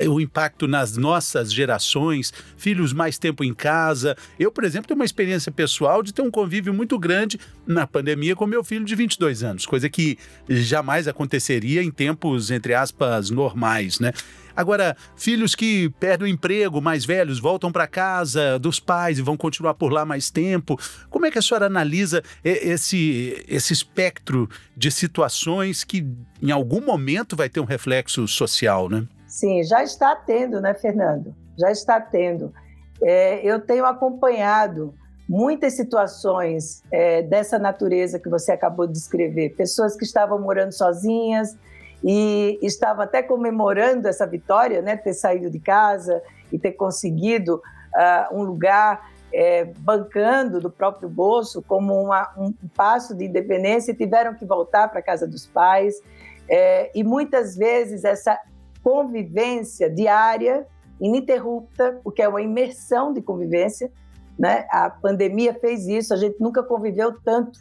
o 0.08 0.20
impacto 0.20 0.66
nas 0.66 0.96
nossas 0.96 1.52
gerações, 1.52 2.32
filhos 2.56 2.92
mais 2.92 3.18
tempo 3.18 3.44
em 3.44 3.52
casa. 3.52 4.16
Eu, 4.38 4.50
por 4.50 4.64
exemplo, 4.64 4.88
tenho 4.88 4.98
uma 4.98 5.04
experiência 5.04 5.50
pessoal 5.50 6.02
de 6.02 6.12
ter 6.12 6.22
um 6.22 6.30
convívio 6.30 6.72
muito 6.72 6.98
grande 6.98 7.38
na 7.66 7.86
pandemia 7.86 8.36
com 8.36 8.46
meu 8.46 8.64
filho 8.64 8.84
de 8.84 8.94
22 8.94 9.42
anos, 9.42 9.66
coisa 9.66 9.88
que 9.88 10.18
jamais 10.48 11.08
aconteceria 11.08 11.82
em 11.82 11.90
tempos, 11.90 12.50
entre 12.50 12.74
aspas, 12.74 13.30
normais, 13.30 14.00
né? 14.00 14.12
Agora, 14.54 14.96
filhos 15.16 15.54
que 15.54 15.88
perdem 16.00 16.28
o 16.28 16.30
emprego, 16.30 16.80
mais 16.80 17.04
velhos, 17.04 17.38
voltam 17.38 17.70
para 17.70 17.86
casa 17.86 18.58
dos 18.58 18.80
pais 18.80 19.18
e 19.18 19.22
vão 19.22 19.36
continuar 19.36 19.74
por 19.74 19.92
lá 19.92 20.04
mais 20.04 20.30
tempo. 20.30 20.78
Como 21.08 21.24
é 21.24 21.30
que 21.30 21.38
a 21.38 21.42
senhora 21.42 21.66
analisa 21.66 22.22
esse, 22.44 23.42
esse 23.48 23.72
espectro 23.72 24.50
de 24.76 24.90
situações 24.90 25.84
que 25.84 26.04
em 26.42 26.50
algum 26.50 26.84
momento 26.84 27.36
vai 27.36 27.48
ter 27.48 27.60
um 27.60 27.64
reflexo 27.64 28.26
social, 28.26 28.88
né? 28.88 29.06
Sim, 29.30 29.62
já 29.62 29.82
está 29.82 30.14
tendo, 30.16 30.60
né, 30.60 30.74
Fernando? 30.74 31.32
Já 31.56 31.70
está 31.70 32.00
tendo. 32.00 32.52
É, 33.00 33.40
eu 33.46 33.60
tenho 33.60 33.86
acompanhado 33.86 34.92
muitas 35.28 35.74
situações 35.74 36.82
é, 36.90 37.22
dessa 37.22 37.56
natureza 37.56 38.18
que 38.18 38.28
você 38.28 38.50
acabou 38.50 38.88
de 38.88 38.94
descrever. 38.94 39.50
Pessoas 39.50 39.96
que 39.96 40.04
estavam 40.04 40.40
morando 40.40 40.72
sozinhas 40.72 41.56
e 42.02 42.58
estavam 42.60 43.04
até 43.04 43.22
comemorando 43.22 44.08
essa 44.08 44.26
vitória, 44.26 44.82
né, 44.82 44.96
ter 44.96 45.14
saído 45.14 45.48
de 45.48 45.60
casa 45.60 46.20
e 46.50 46.58
ter 46.58 46.72
conseguido 46.72 47.62
uh, 47.94 48.36
um 48.36 48.42
lugar 48.42 49.08
é, 49.32 49.66
bancando 49.78 50.60
do 50.60 50.70
próprio 50.70 51.08
bolso 51.08 51.62
como 51.62 51.94
uma, 51.94 52.28
um 52.36 52.52
passo 52.74 53.14
de 53.14 53.26
independência 53.26 53.92
e 53.92 53.94
tiveram 53.94 54.34
que 54.34 54.44
voltar 54.44 54.88
para 54.88 54.98
a 54.98 55.02
casa 55.02 55.28
dos 55.28 55.46
pais. 55.46 56.02
É, 56.48 56.90
e 56.92 57.04
muitas 57.04 57.56
vezes 57.56 58.02
essa 58.02 58.36
convivência 58.82 59.90
diária, 59.90 60.66
ininterrupta, 61.00 62.00
porque 62.02 62.22
é 62.22 62.28
uma 62.28 62.42
imersão 62.42 63.12
de 63.12 63.22
convivência. 63.22 63.90
Né? 64.38 64.66
A 64.70 64.90
pandemia 64.90 65.54
fez 65.54 65.86
isso, 65.86 66.14
a 66.14 66.16
gente 66.16 66.40
nunca 66.40 66.62
conviveu 66.62 67.18
tanto 67.22 67.58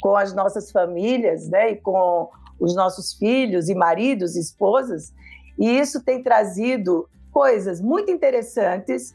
com 0.00 0.16
as 0.16 0.34
nossas 0.34 0.70
famílias 0.70 1.48
né? 1.48 1.72
e 1.72 1.76
com 1.76 2.30
os 2.60 2.74
nossos 2.74 3.14
filhos 3.14 3.68
e 3.68 3.74
maridos 3.74 4.36
e 4.36 4.40
esposas, 4.40 5.12
e 5.58 5.78
isso 5.78 6.02
tem 6.02 6.22
trazido 6.22 7.08
coisas 7.32 7.80
muito 7.80 8.10
interessantes, 8.10 9.14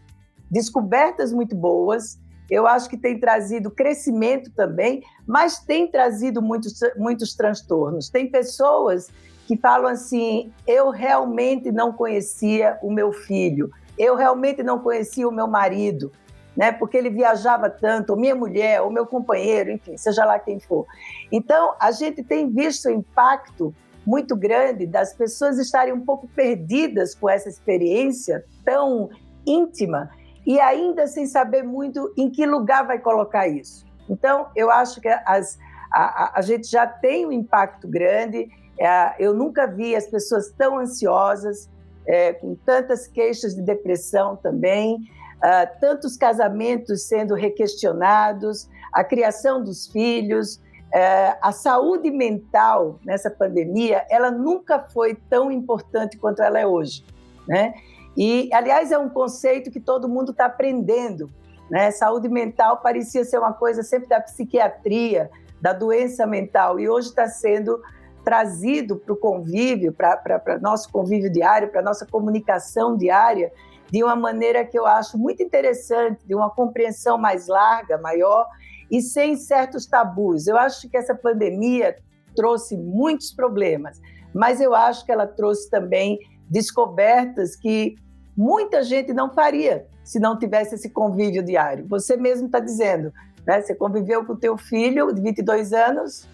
descobertas 0.51 1.31
muito 1.31 1.55
boas. 1.55 2.19
Eu 2.49 2.67
acho 2.67 2.89
que 2.89 2.97
tem 2.97 3.19
trazido 3.19 3.71
crescimento 3.71 4.51
também, 4.51 5.01
mas 5.25 5.59
tem 5.59 5.89
trazido 5.89 6.41
muitos, 6.41 6.79
muitos 6.97 7.33
transtornos. 7.33 8.09
Tem 8.09 8.29
pessoas 8.29 9.09
que 9.47 9.57
falam 9.57 9.87
assim: 9.87 10.51
eu 10.67 10.89
realmente 10.89 11.71
não 11.71 11.91
conhecia 11.91 12.77
o 12.81 12.91
meu 12.91 13.11
filho, 13.11 13.69
eu 13.97 14.15
realmente 14.15 14.63
não 14.63 14.79
conhecia 14.79 15.27
o 15.27 15.31
meu 15.31 15.47
marido, 15.47 16.11
né? 16.55 16.71
Porque 16.71 16.97
ele 16.97 17.09
viajava 17.09 17.69
tanto, 17.69 18.11
ou 18.11 18.19
minha 18.19 18.35
mulher, 18.35 18.81
ou 18.81 18.91
meu 18.91 19.05
companheiro, 19.05 19.71
enfim, 19.71 19.97
seja 19.97 20.25
lá 20.25 20.39
quem 20.39 20.59
for. 20.59 20.85
Então, 21.31 21.75
a 21.79 21.91
gente 21.91 22.23
tem 22.23 22.49
visto 22.49 22.87
o 22.87 22.91
impacto 22.91 23.73
muito 24.05 24.35
grande 24.35 24.85
das 24.85 25.13
pessoas 25.13 25.57
estarem 25.57 25.93
um 25.93 26.01
pouco 26.01 26.27
perdidas 26.27 27.15
com 27.15 27.29
essa 27.29 27.47
experiência 27.47 28.43
tão 28.65 29.09
íntima 29.45 30.09
e 30.45 30.59
ainda 30.59 31.07
sem 31.07 31.25
saber 31.25 31.63
muito 31.63 32.13
em 32.17 32.29
que 32.29 32.45
lugar 32.45 32.85
vai 32.85 32.99
colocar 32.99 33.47
isso. 33.47 33.85
Então, 34.09 34.47
eu 34.55 34.69
acho 34.69 34.99
que 34.99 35.07
as, 35.07 35.57
a, 35.91 36.25
a, 36.25 36.39
a 36.39 36.41
gente 36.41 36.69
já 36.69 36.85
tem 36.85 37.25
um 37.25 37.31
impacto 37.31 37.87
grande 37.87 38.49
é, 38.79 39.15
eu 39.19 39.33
nunca 39.33 39.65
vi 39.67 39.95
as 39.95 40.07
pessoas 40.07 40.49
tão 40.51 40.77
ansiosas, 40.77 41.69
é, 42.05 42.33
com 42.33 42.55
tantas 42.55 43.07
queixas 43.07 43.55
de 43.55 43.61
depressão 43.61 44.35
também, 44.35 44.97
uh, 45.43 45.79
tantos 45.79 46.15
casamentos 46.15 47.03
sendo 47.03 47.35
requestionados, 47.35 48.69
a 48.91 49.03
criação 49.03 49.63
dos 49.63 49.87
filhos, 49.87 50.55
uh, 50.55 51.37
a 51.41 51.51
saúde 51.51 52.09
mental 52.09 52.99
nessa 53.05 53.29
pandemia, 53.29 54.05
ela 54.09 54.31
nunca 54.31 54.79
foi 54.79 55.15
tão 55.29 55.51
importante 55.51 56.17
quanto 56.17 56.41
ela 56.41 56.59
é 56.59 56.65
hoje, 56.65 57.05
né? 57.47 57.73
E, 58.15 58.47
aliás, 58.53 58.91
é 58.91 58.97
um 58.97 59.09
conceito 59.09 59.71
que 59.71 59.79
todo 59.79 60.07
mundo 60.07 60.31
está 60.31 60.45
aprendendo, 60.45 61.31
né? 61.69 61.89
Saúde 61.89 62.29
mental 62.29 62.77
parecia 62.77 63.25
ser 63.25 63.39
uma 63.39 63.53
coisa 63.53 63.81
sempre 63.81 64.07
da 64.07 64.21
psiquiatria, 64.21 65.31
da 65.59 65.73
doença 65.73 66.27
mental, 66.27 66.79
e 66.79 66.87
hoje 66.87 67.07
está 67.07 67.27
sendo 67.27 67.81
trazido 68.23 68.95
para 68.95 69.13
o 69.13 69.17
convívio, 69.17 69.93
para 69.93 70.59
nosso 70.61 70.91
convívio 70.91 71.31
diário, 71.31 71.69
para 71.69 71.81
nossa 71.81 72.05
comunicação 72.05 72.95
diária, 72.95 73.51
de 73.91 74.03
uma 74.03 74.15
maneira 74.15 74.65
que 74.65 74.77
eu 74.77 74.87
acho 74.87 75.17
muito 75.17 75.43
interessante, 75.43 76.25
de 76.25 76.33
uma 76.33 76.49
compreensão 76.49 77.17
mais 77.17 77.47
larga, 77.47 77.97
maior 77.97 78.47
e 78.89 79.01
sem 79.01 79.35
certos 79.35 79.85
tabus. 79.85 80.47
Eu 80.47 80.57
acho 80.57 80.89
que 80.89 80.97
essa 80.97 81.13
pandemia 81.13 81.95
trouxe 82.35 82.75
muitos 82.75 83.31
problemas, 83.31 84.01
mas 84.33 84.59
eu 84.59 84.73
acho 84.73 85.05
que 85.05 85.11
ela 85.11 85.27
trouxe 85.27 85.69
também 85.69 86.17
descobertas 86.49 87.55
que 87.55 87.95
muita 88.35 88.83
gente 88.83 89.13
não 89.13 89.31
faria 89.31 89.85
se 90.03 90.19
não 90.19 90.39
tivesse 90.39 90.75
esse 90.75 90.89
convívio 90.89 91.43
diário. 91.43 91.85
Você 91.87 92.17
mesmo 92.17 92.47
está 92.47 92.59
dizendo, 92.59 93.13
né? 93.45 93.61
Você 93.61 93.75
conviveu 93.75 94.25
com 94.25 94.33
o 94.33 94.37
teu 94.37 94.57
filho 94.57 95.13
de 95.13 95.21
22 95.21 95.71
anos. 95.71 96.27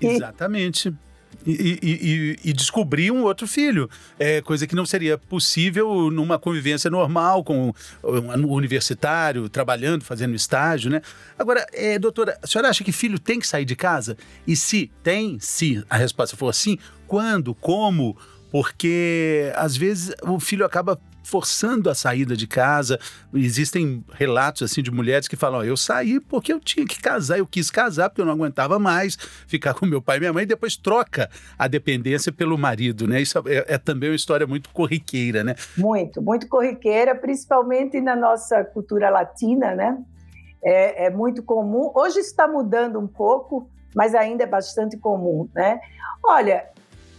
Exatamente 0.00 0.94
e, 1.46 2.36
e, 2.44 2.52
descobrir 2.52 3.10
um 3.10 3.22
outro 3.22 3.46
filho, 3.46 3.88
é, 4.18 4.40
coisa 4.42 4.66
que 4.66 4.74
não 4.74 4.84
seria 4.84 5.16
possível 5.16 6.10
numa 6.10 6.38
convivência 6.38 6.90
normal 6.90 7.42
com 7.42 7.72
um 8.02 8.52
universitário, 8.52 9.48
trabalhando, 9.48 10.04
fazendo 10.04 10.34
estágio, 10.34 10.90
né? 10.90 11.00
Agora, 11.38 11.66
é, 11.72 11.98
doutora, 11.98 12.38
a 12.42 12.46
senhora 12.46 12.68
acha 12.68 12.84
que 12.84 12.92
filho 12.92 13.18
tem 13.18 13.38
que 13.38 13.46
sair 13.46 13.64
de 13.64 13.76
casa? 13.76 14.16
E 14.46 14.54
se 14.54 14.90
tem, 15.02 15.38
se 15.40 15.82
a 15.88 15.96
resposta 15.96 16.36
for 16.36 16.52
sim, 16.54 16.78
quando, 17.06 17.54
como? 17.54 18.16
Porque 18.50 19.52
às 19.54 19.76
vezes 19.76 20.14
o 20.22 20.40
filho 20.40 20.64
acaba 20.64 20.98
forçando 21.28 21.90
a 21.90 21.94
saída 21.94 22.34
de 22.34 22.46
casa. 22.46 22.98
Existem 23.34 24.02
relatos 24.12 24.62
assim 24.62 24.82
de 24.82 24.90
mulheres 24.90 25.28
que 25.28 25.36
falam: 25.36 25.60
oh, 25.60 25.64
eu 25.64 25.76
saí 25.76 26.18
porque 26.18 26.52
eu 26.52 26.58
tinha 26.58 26.86
que 26.86 27.00
casar, 27.00 27.38
eu 27.38 27.46
quis 27.46 27.70
casar 27.70 28.08
porque 28.08 28.22
eu 28.22 28.26
não 28.26 28.32
aguentava 28.32 28.78
mais 28.78 29.16
ficar 29.46 29.74
com 29.74 29.84
meu 29.84 30.00
pai 30.00 30.16
e 30.16 30.20
minha 30.20 30.32
mãe, 30.32 30.44
e 30.44 30.46
depois 30.46 30.76
troca 30.76 31.28
a 31.58 31.68
dependência 31.68 32.32
pelo 32.32 32.56
marido, 32.56 33.06
né? 33.06 33.20
Isso 33.20 33.38
é, 33.46 33.74
é 33.74 33.78
também 33.78 34.08
uma 34.08 34.16
história 34.16 34.46
muito 34.46 34.70
corriqueira, 34.70 35.44
né? 35.44 35.54
Muito, 35.76 36.22
muito 36.22 36.48
corriqueira, 36.48 37.14
principalmente 37.14 38.00
na 38.00 38.16
nossa 38.16 38.64
cultura 38.64 39.10
latina, 39.10 39.74
né? 39.74 39.98
É, 40.62 41.06
é 41.06 41.10
muito 41.10 41.42
comum. 41.42 41.92
Hoje 41.94 42.20
está 42.20 42.48
mudando 42.48 42.98
um 42.98 43.06
pouco, 43.06 43.68
mas 43.94 44.14
ainda 44.14 44.44
é 44.44 44.46
bastante 44.46 44.96
comum, 44.96 45.46
né? 45.54 45.78
Olha, 46.24 46.64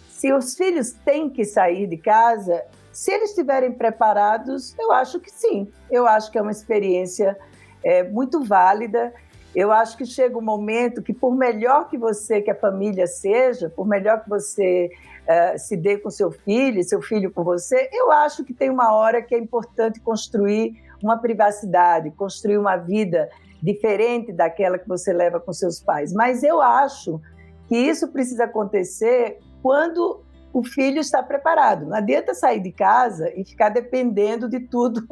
se 0.10 0.34
os 0.34 0.56
filhos 0.56 0.92
têm 0.92 1.30
que 1.30 1.46
sair 1.46 1.88
de 1.88 1.96
casa, 1.96 2.63
se 2.91 3.12
eles 3.12 3.29
estiverem 3.29 3.72
preparados, 3.72 4.75
eu 4.79 4.91
acho 4.91 5.19
que 5.19 5.31
sim. 5.31 5.67
Eu 5.89 6.08
acho 6.08 6.31
que 6.31 6.38
é 6.38 6.41
uma 6.41 6.51
experiência 6.51 7.38
é, 7.84 8.03
muito 8.03 8.43
válida. 8.43 9.13
Eu 9.55 9.72
acho 9.72 9.98
que 9.98 10.05
chega 10.05 10.38
um 10.38 10.41
momento 10.41 11.01
que, 11.01 11.13
por 11.13 11.36
melhor 11.36 11.88
que 11.89 11.98
você, 11.98 12.41
que 12.41 12.51
a 12.51 12.55
família 12.55 13.08
seja, 13.08 13.69
por 13.69 13.88
melhor 13.88 14.24
que 14.24 14.29
você 14.29 14.89
uh, 15.24 15.58
se 15.58 15.75
dê 15.75 15.98
com 15.98 16.10
seu 16.10 16.31
filho, 16.31 16.84
seu 16.84 17.01
filho 17.01 17.31
com 17.31 17.43
você, 17.43 17.89
eu 17.91 18.12
acho 18.12 18.43
que 18.43 18.53
tem 18.53 18.69
uma 18.69 18.93
hora 18.93 19.22
que 19.22 19.34
é 19.34 19.39
importante 19.39 20.00
construir 20.00 20.81
uma 21.01 21.17
privacidade, 21.17 22.12
construir 22.12 22.58
uma 22.58 22.75
vida 22.75 23.29
diferente 23.62 24.31
daquela 24.31 24.77
que 24.77 24.88
você 24.88 25.12
leva 25.12 25.39
com 25.39 25.51
seus 25.51 25.79
pais. 25.79 26.13
Mas 26.13 26.43
eu 26.43 26.62
acho 26.62 27.19
que 27.67 27.75
isso 27.75 28.08
precisa 28.10 28.46
acontecer 28.46 29.39
quando 29.62 30.24
o 30.51 30.63
filho 30.63 31.00
está 31.00 31.22
preparado. 31.22 31.86
Não 31.86 31.96
adianta 31.96 32.34
sair 32.34 32.60
de 32.60 32.72
casa 32.72 33.32
e 33.36 33.46
ficar 33.46 33.70
dependendo 33.70 34.50
de 34.50 34.60
tudo 34.60 35.06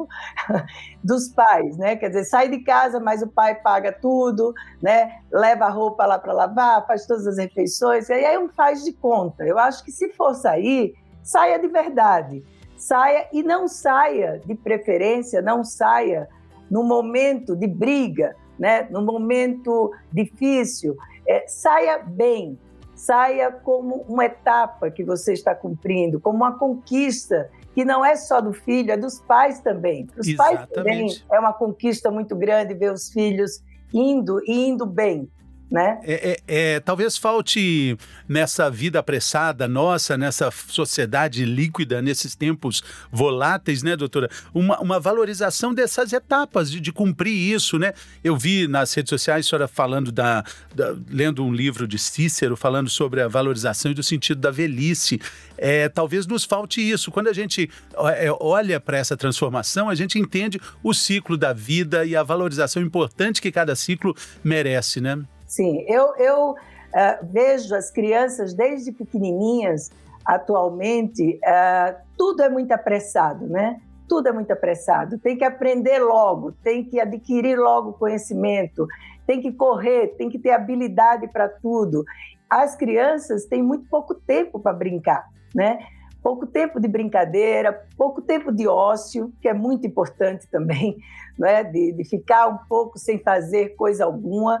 dos 1.02 1.28
pais, 1.28 1.76
né? 1.76 1.96
Quer 1.96 2.08
dizer, 2.08 2.24
sai 2.24 2.48
de 2.48 2.58
casa, 2.60 2.98
mas 2.98 3.22
o 3.22 3.28
pai 3.28 3.54
paga 3.54 3.92
tudo, 3.92 4.52
né? 4.82 5.20
Leva 5.30 5.66
a 5.66 5.70
roupa 5.70 6.04
lá 6.06 6.18
para 6.18 6.32
lavar, 6.32 6.86
faz 6.86 7.06
todas 7.06 7.26
as 7.26 7.38
refeições, 7.38 8.08
e 8.08 8.12
aí 8.12 8.24
é 8.24 8.38
um 8.38 8.48
faz 8.48 8.84
de 8.84 8.92
conta. 8.92 9.44
Eu 9.44 9.58
acho 9.58 9.84
que 9.84 9.92
se 9.92 10.08
for 10.10 10.34
sair, 10.34 10.94
saia 11.22 11.58
de 11.58 11.68
verdade. 11.68 12.44
saia 12.76 13.26
e 13.32 13.42
não 13.42 13.66
saia, 13.66 14.40
de 14.44 14.54
preferência, 14.54 15.42
não 15.42 15.64
saia 15.64 16.28
no 16.70 16.84
momento 16.84 17.56
de 17.56 17.66
briga, 17.66 18.36
né? 18.58 18.86
no 18.90 19.02
momento 19.02 19.92
difícil. 20.12 20.96
É, 21.26 21.44
saia 21.48 21.98
bem, 21.98 22.58
saia 22.98 23.50
como 23.50 24.04
uma 24.08 24.24
etapa 24.24 24.90
que 24.90 25.04
você 25.04 25.32
está 25.32 25.54
cumprindo, 25.54 26.20
como 26.20 26.38
uma 26.38 26.58
conquista 26.58 27.48
que 27.74 27.84
não 27.84 28.04
é 28.04 28.16
só 28.16 28.40
do 28.40 28.52
filho, 28.52 28.90
é 28.90 28.96
dos 28.96 29.20
pais 29.20 29.60
também. 29.60 30.08
Os 30.18 30.32
pais 30.34 30.66
também 30.74 31.08
é 31.30 31.38
uma 31.38 31.52
conquista 31.52 32.10
muito 32.10 32.34
grande 32.34 32.74
ver 32.74 32.92
os 32.92 33.08
filhos 33.08 33.62
indo 33.94 34.40
e 34.44 34.68
indo 34.68 34.84
bem 34.84 35.30
né? 35.70 36.00
É, 36.02 36.30
é, 36.30 36.38
é, 36.48 36.80
talvez 36.80 37.18
falte 37.18 37.96
nessa 38.26 38.70
vida 38.70 38.98
apressada 38.98 39.68
nossa, 39.68 40.16
nessa 40.16 40.50
sociedade 40.50 41.44
líquida, 41.44 42.00
nesses 42.00 42.34
tempos 42.34 42.82
voláteis, 43.12 43.82
né, 43.82 43.94
doutora? 43.94 44.30
Uma, 44.54 44.80
uma 44.80 44.98
valorização 44.98 45.74
dessas 45.74 46.12
etapas, 46.12 46.70
de, 46.70 46.80
de, 46.80 46.90
cumprir 46.90 47.34
isso, 47.34 47.78
né? 47.78 47.92
Eu 48.24 48.36
vi 48.36 48.66
nas 48.66 48.94
redes 48.94 49.10
sociais 49.10 49.46
a 49.46 49.48
senhora 49.48 49.68
falando 49.68 50.10
da, 50.10 50.42
da, 50.74 50.96
lendo 51.10 51.44
um 51.44 51.52
livro 51.52 51.86
de 51.86 51.98
Cícero, 51.98 52.56
falando 52.56 52.88
sobre 52.88 53.20
a 53.20 53.28
valorização 53.28 53.90
e 53.90 53.94
do 53.94 54.02
sentido 54.02 54.40
da 54.40 54.50
velhice. 54.50 55.20
É, 55.58 55.88
talvez 55.88 56.26
nos 56.26 56.44
falte 56.44 56.80
isso. 56.80 57.10
Quando 57.10 57.28
a 57.28 57.32
gente 57.32 57.70
é, 58.16 58.28
olha 58.40 58.80
para 58.80 58.96
essa 58.96 59.16
transformação, 59.16 59.90
a 59.90 59.94
gente 59.94 60.18
entende 60.18 60.58
o 60.82 60.94
ciclo 60.94 61.36
da 61.36 61.52
vida 61.52 62.06
e 62.06 62.16
a 62.16 62.22
valorização 62.22 62.82
importante 62.82 63.42
que 63.42 63.52
cada 63.52 63.76
ciclo 63.76 64.16
merece, 64.42 65.00
né? 65.00 65.18
Sim, 65.48 65.82
eu, 65.88 66.14
eu 66.16 66.50
uh, 66.50 67.26
vejo 67.26 67.74
as 67.74 67.90
crianças 67.90 68.52
desde 68.52 68.92
pequenininhas, 68.92 69.90
atualmente, 70.24 71.40
uh, 71.42 71.96
tudo 72.18 72.42
é 72.42 72.50
muito 72.50 72.70
apressado, 72.72 73.46
né? 73.46 73.80
Tudo 74.06 74.28
é 74.28 74.32
muito 74.32 74.52
apressado. 74.52 75.18
Tem 75.18 75.36
que 75.36 75.44
aprender 75.44 75.98
logo, 76.00 76.52
tem 76.52 76.84
que 76.84 77.00
adquirir 77.00 77.58
logo 77.58 77.94
conhecimento, 77.94 78.86
tem 79.26 79.40
que 79.40 79.50
correr, 79.50 80.08
tem 80.18 80.28
que 80.28 80.38
ter 80.38 80.50
habilidade 80.50 81.26
para 81.28 81.48
tudo. 81.48 82.04
As 82.48 82.76
crianças 82.76 83.46
têm 83.46 83.62
muito 83.62 83.86
pouco 83.88 84.14
tempo 84.14 84.60
para 84.60 84.74
brincar, 84.74 85.26
né? 85.54 85.78
Pouco 86.22 86.46
tempo 86.46 86.78
de 86.78 86.88
brincadeira, 86.88 87.86
pouco 87.96 88.20
tempo 88.20 88.52
de 88.52 88.66
ócio, 88.66 89.32
que 89.40 89.48
é 89.48 89.54
muito 89.54 89.86
importante 89.86 90.46
também, 90.50 90.98
né? 91.38 91.64
de, 91.64 91.92
de 91.92 92.04
ficar 92.04 92.48
um 92.48 92.58
pouco 92.68 92.98
sem 92.98 93.18
fazer 93.18 93.70
coisa 93.76 94.04
alguma. 94.04 94.58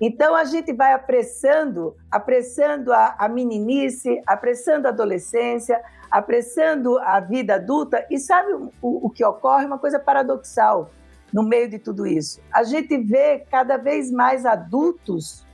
Então 0.00 0.34
a 0.34 0.44
gente 0.44 0.72
vai 0.72 0.94
apressando, 0.94 1.94
apressando 2.10 2.92
a, 2.92 3.14
a 3.18 3.28
meninice, 3.28 4.22
apressando 4.26 4.86
a 4.86 4.90
adolescência, 4.90 5.82
apressando 6.10 6.98
a 6.98 7.20
vida 7.20 7.56
adulta. 7.56 8.06
E 8.10 8.18
sabe 8.18 8.52
o, 8.54 8.70
o 8.80 9.10
que 9.10 9.22
ocorre? 9.24 9.66
Uma 9.66 9.78
coisa 9.78 9.98
paradoxal 9.98 10.90
no 11.30 11.42
meio 11.42 11.68
de 11.68 11.78
tudo 11.78 12.06
isso. 12.06 12.40
A 12.52 12.62
gente 12.62 12.96
vê 12.96 13.44
cada 13.50 13.76
vez 13.76 14.10
mais 14.10 14.46
adultos 14.46 15.44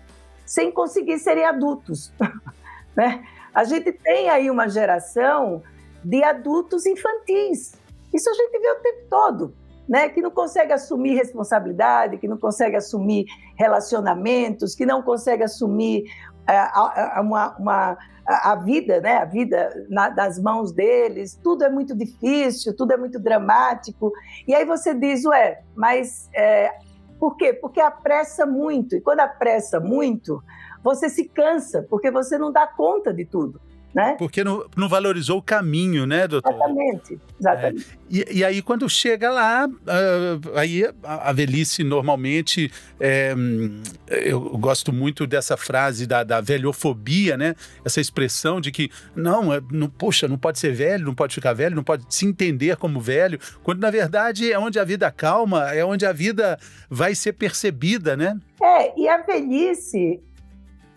sem 0.45 0.71
conseguir 0.71 1.19
serem 1.19 1.45
adultos. 1.45 2.13
né? 2.95 3.27
A 3.53 3.65
gente 3.65 3.91
tem 3.91 4.31
aí 4.31 4.49
uma 4.49 4.69
geração 4.69 5.61
de 6.05 6.23
adultos 6.23 6.87
infantis. 6.87 7.75
Isso 8.15 8.31
a 8.31 8.35
gente 8.35 8.59
vê 8.61 8.71
o 8.71 8.77
tempo 8.77 9.01
todo 9.11 9.66
né, 9.89 10.09
que 10.09 10.21
não 10.21 10.31
consegue 10.31 10.73
assumir 10.73 11.15
responsabilidade, 11.15 12.19
que 12.19 12.29
não 12.29 12.37
consegue 12.37 12.77
assumir 12.77 13.27
relacionamentos, 13.57 14.75
que 14.75 14.85
não 14.85 15.03
consegue 15.03 15.45
assumir 15.45 16.05
uh, 16.49 17.21
uma, 17.21 17.57
uma, 17.57 17.99
a 18.27 18.55
vida, 18.57 19.01
né, 19.01 19.19
a 19.19 19.25
vida 19.25 19.87
na, 19.89 20.11
nas 20.11 20.39
mãos 20.39 20.73
deles, 20.73 21.39
tudo 21.43 21.65
é 21.65 21.71
muito 21.71 21.95
difícil, 21.95 22.75
tudo 22.77 22.93
é 22.93 22.97
muito 22.97 23.19
dramático. 23.19 24.13
E 24.47 24.55
aí 24.55 24.65
você 24.65 24.93
diz, 24.95 25.25
ué, 25.25 25.63
mas 25.75 26.29
é, 26.35 26.73
por 27.19 27.37
quê? 27.37 27.53
Porque 27.53 27.81
apressa 27.81 28.45
muito, 28.45 28.97
e 28.97 29.01
quando 29.01 29.21
apressa 29.21 29.79
muito, 29.79 30.43
você 30.83 31.09
se 31.09 31.29
cansa, 31.29 31.87
porque 31.89 32.11
você 32.11 32.37
não 32.37 32.53
dá 32.53 32.67
conta 32.67 33.13
de 33.13 33.25
tudo 33.25 33.61
né? 33.97 34.15
Porque 34.19 34.45
não, 34.45 34.63
não 34.77 34.91
valorizou 34.91 35.39
o 35.39 35.43
caminho, 35.43 36.05
né, 36.05 36.29
doutor? 36.29 36.53
Exatamente, 36.53 37.19
exatamente. 37.41 37.87
É, 37.91 37.97
e, 38.11 38.39
e, 38.39 38.45
aí, 38.45 38.61
quando 38.61 38.87
chega 38.91 39.31
lá, 39.31 39.67
uh, 39.67 40.55
aí 40.55 40.85
a, 41.03 41.31
a, 41.31 41.33
velhice 41.33 41.83
normalmente, 41.83 42.71
é, 43.01 43.35
eu 44.07 44.39
gosto 44.59 44.93
muito 44.93 45.27
dessa 45.27 45.57
frase 45.57 46.07
da, 46.07 46.23
da 46.23 46.43
velhofobia, 46.43 47.39
né? 47.39 47.55
Essa 47.87 47.99
expressão 47.99 48.61
de 48.61 48.71
que, 48.71 48.91
não, 49.15 49.51
é, 49.51 49.63
não, 49.73 49.89
poxa, 49.89 50.29
não 50.29 50.37
pode 50.37 50.59
ser 50.59 50.75
velho, 50.75 51.07
não 51.07 51.15
pode 51.15 51.35
ficar 51.35 51.55
velho, 51.55 51.75
não 51.75 51.83
pode 51.83 52.05
se 52.11 52.27
entender 52.27 52.77
como 52.77 53.01
velho, 53.01 53.41
quando 53.63 53.81
na 53.81 53.91
verdade 53.91 54.53
é 54.53 54.59
onde 54.59 54.79
a 54.79 54.85
vida 54.85 55.11
calma, 55.11 55.73
é 55.73 55.83
onde 55.83 56.05
a 56.05 56.13
vida 56.13 56.59
vai 56.91 57.15
ser 57.15 57.33
percebida, 57.33 58.15
né? 58.15 58.39
É, 58.63 59.01
e 59.01 59.09
a 59.09 59.23
velhice 59.23 60.21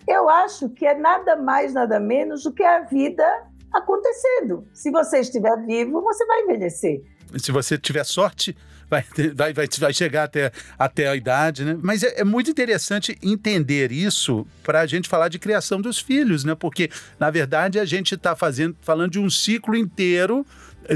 eu 0.10 0.28
acho 0.28 0.70
que 0.70 0.86
é 0.86 0.98
nada 0.98 1.36
mais, 1.36 1.74
nada 1.74 2.00
menos 2.00 2.44
do 2.44 2.52
que 2.52 2.64
a 2.64 2.82
vida 2.82 3.24
acontecendo. 3.72 4.68
Se 4.74 4.90
você 4.90 5.20
estiver 5.20 5.56
vivo, 5.66 6.02
você 6.02 6.26
vai 6.26 6.42
envelhecer. 6.42 7.04
Se 7.38 7.52
você 7.52 7.78
tiver 7.78 8.04
sorte, 8.04 8.58
vai, 8.90 9.06
vai, 9.36 9.54
vai, 9.54 9.68
vai 9.68 9.94
chegar 9.94 10.24
até, 10.24 10.52
até 10.78 11.08
a 11.08 11.16
idade, 11.16 11.64
né? 11.64 11.78
Mas 11.80 12.02
é, 12.02 12.22
é 12.22 12.24
muito 12.24 12.50
interessante 12.50 13.16
entender 13.22 13.92
isso 13.92 14.48
para 14.64 14.82
a 14.82 14.88
gente 14.88 15.08
falar 15.08 15.28
de 15.30 15.38
criação 15.38 15.80
dos 15.80 16.00
filhos, 16.00 16.44
né? 16.44 16.56
Porque, 16.56 16.90
na 17.20 17.30
verdade, 17.30 17.80
a 17.80 17.86
gente 17.86 18.16
está 18.16 18.36
falando 18.36 19.12
de 19.12 19.20
um 19.20 19.30
ciclo 19.30 19.76
inteiro 19.76 20.44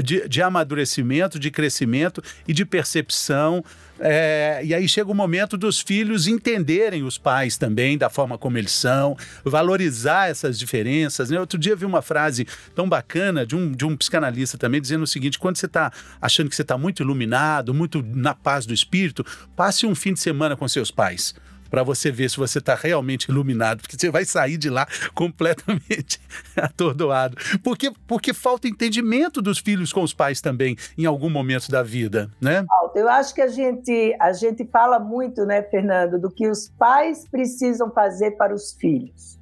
de, 0.02 0.28
de 0.28 0.42
amadurecimento, 0.42 1.38
de 1.38 1.50
crescimento 1.50 2.22
e 2.48 2.52
de 2.52 2.64
percepção. 2.64 3.64
É, 4.00 4.60
e 4.64 4.74
aí 4.74 4.88
chega 4.88 5.10
o 5.10 5.14
momento 5.14 5.56
dos 5.56 5.80
filhos 5.80 6.26
entenderem 6.26 7.04
os 7.04 7.16
pais 7.16 7.56
também, 7.56 7.96
da 7.96 8.10
forma 8.10 8.36
como 8.36 8.58
eles 8.58 8.72
são, 8.72 9.16
valorizar 9.44 10.28
essas 10.28 10.58
diferenças. 10.58 11.30
Né? 11.30 11.38
Outro 11.38 11.58
dia 11.58 11.76
vi 11.76 11.84
uma 11.84 12.02
frase 12.02 12.46
tão 12.74 12.88
bacana 12.88 13.46
de 13.46 13.54
um, 13.54 13.70
de 13.70 13.84
um 13.84 13.96
psicanalista 13.96 14.58
também, 14.58 14.80
dizendo 14.80 15.02
o 15.04 15.06
seguinte: 15.06 15.38
quando 15.38 15.56
você 15.56 15.66
está 15.66 15.92
achando 16.20 16.48
que 16.48 16.56
você 16.56 16.62
está 16.62 16.76
muito 16.76 17.02
iluminado, 17.02 17.72
muito 17.72 18.04
na 18.14 18.34
paz 18.34 18.66
do 18.66 18.74
espírito, 18.74 19.24
passe 19.54 19.86
um 19.86 19.94
fim 19.94 20.12
de 20.12 20.20
semana 20.20 20.56
com 20.56 20.66
seus 20.66 20.90
pais 20.90 21.34
para 21.74 21.82
você 21.82 22.08
ver 22.08 22.30
se 22.30 22.36
você 22.36 22.60
está 22.60 22.76
realmente 22.76 23.24
iluminado, 23.24 23.80
porque 23.80 23.96
você 23.98 24.08
vai 24.08 24.24
sair 24.24 24.56
de 24.56 24.70
lá 24.70 24.86
completamente 25.12 26.20
atordoado. 26.56 27.36
Porque, 27.64 27.90
porque 28.06 28.32
falta 28.32 28.68
entendimento 28.68 29.42
dos 29.42 29.58
filhos 29.58 29.92
com 29.92 30.04
os 30.04 30.14
pais 30.14 30.40
também, 30.40 30.76
em 30.96 31.04
algum 31.04 31.28
momento 31.28 31.68
da 31.72 31.82
vida, 31.82 32.30
né? 32.40 32.64
Eu 32.94 33.08
acho 33.08 33.34
que 33.34 33.40
a 33.40 33.48
gente, 33.48 34.16
a 34.20 34.32
gente 34.32 34.64
fala 34.64 35.00
muito, 35.00 35.44
né, 35.44 35.62
Fernando, 35.62 36.16
do 36.16 36.30
que 36.30 36.46
os 36.48 36.68
pais 36.78 37.26
precisam 37.28 37.90
fazer 37.90 38.36
para 38.36 38.54
os 38.54 38.72
filhos. 38.74 39.36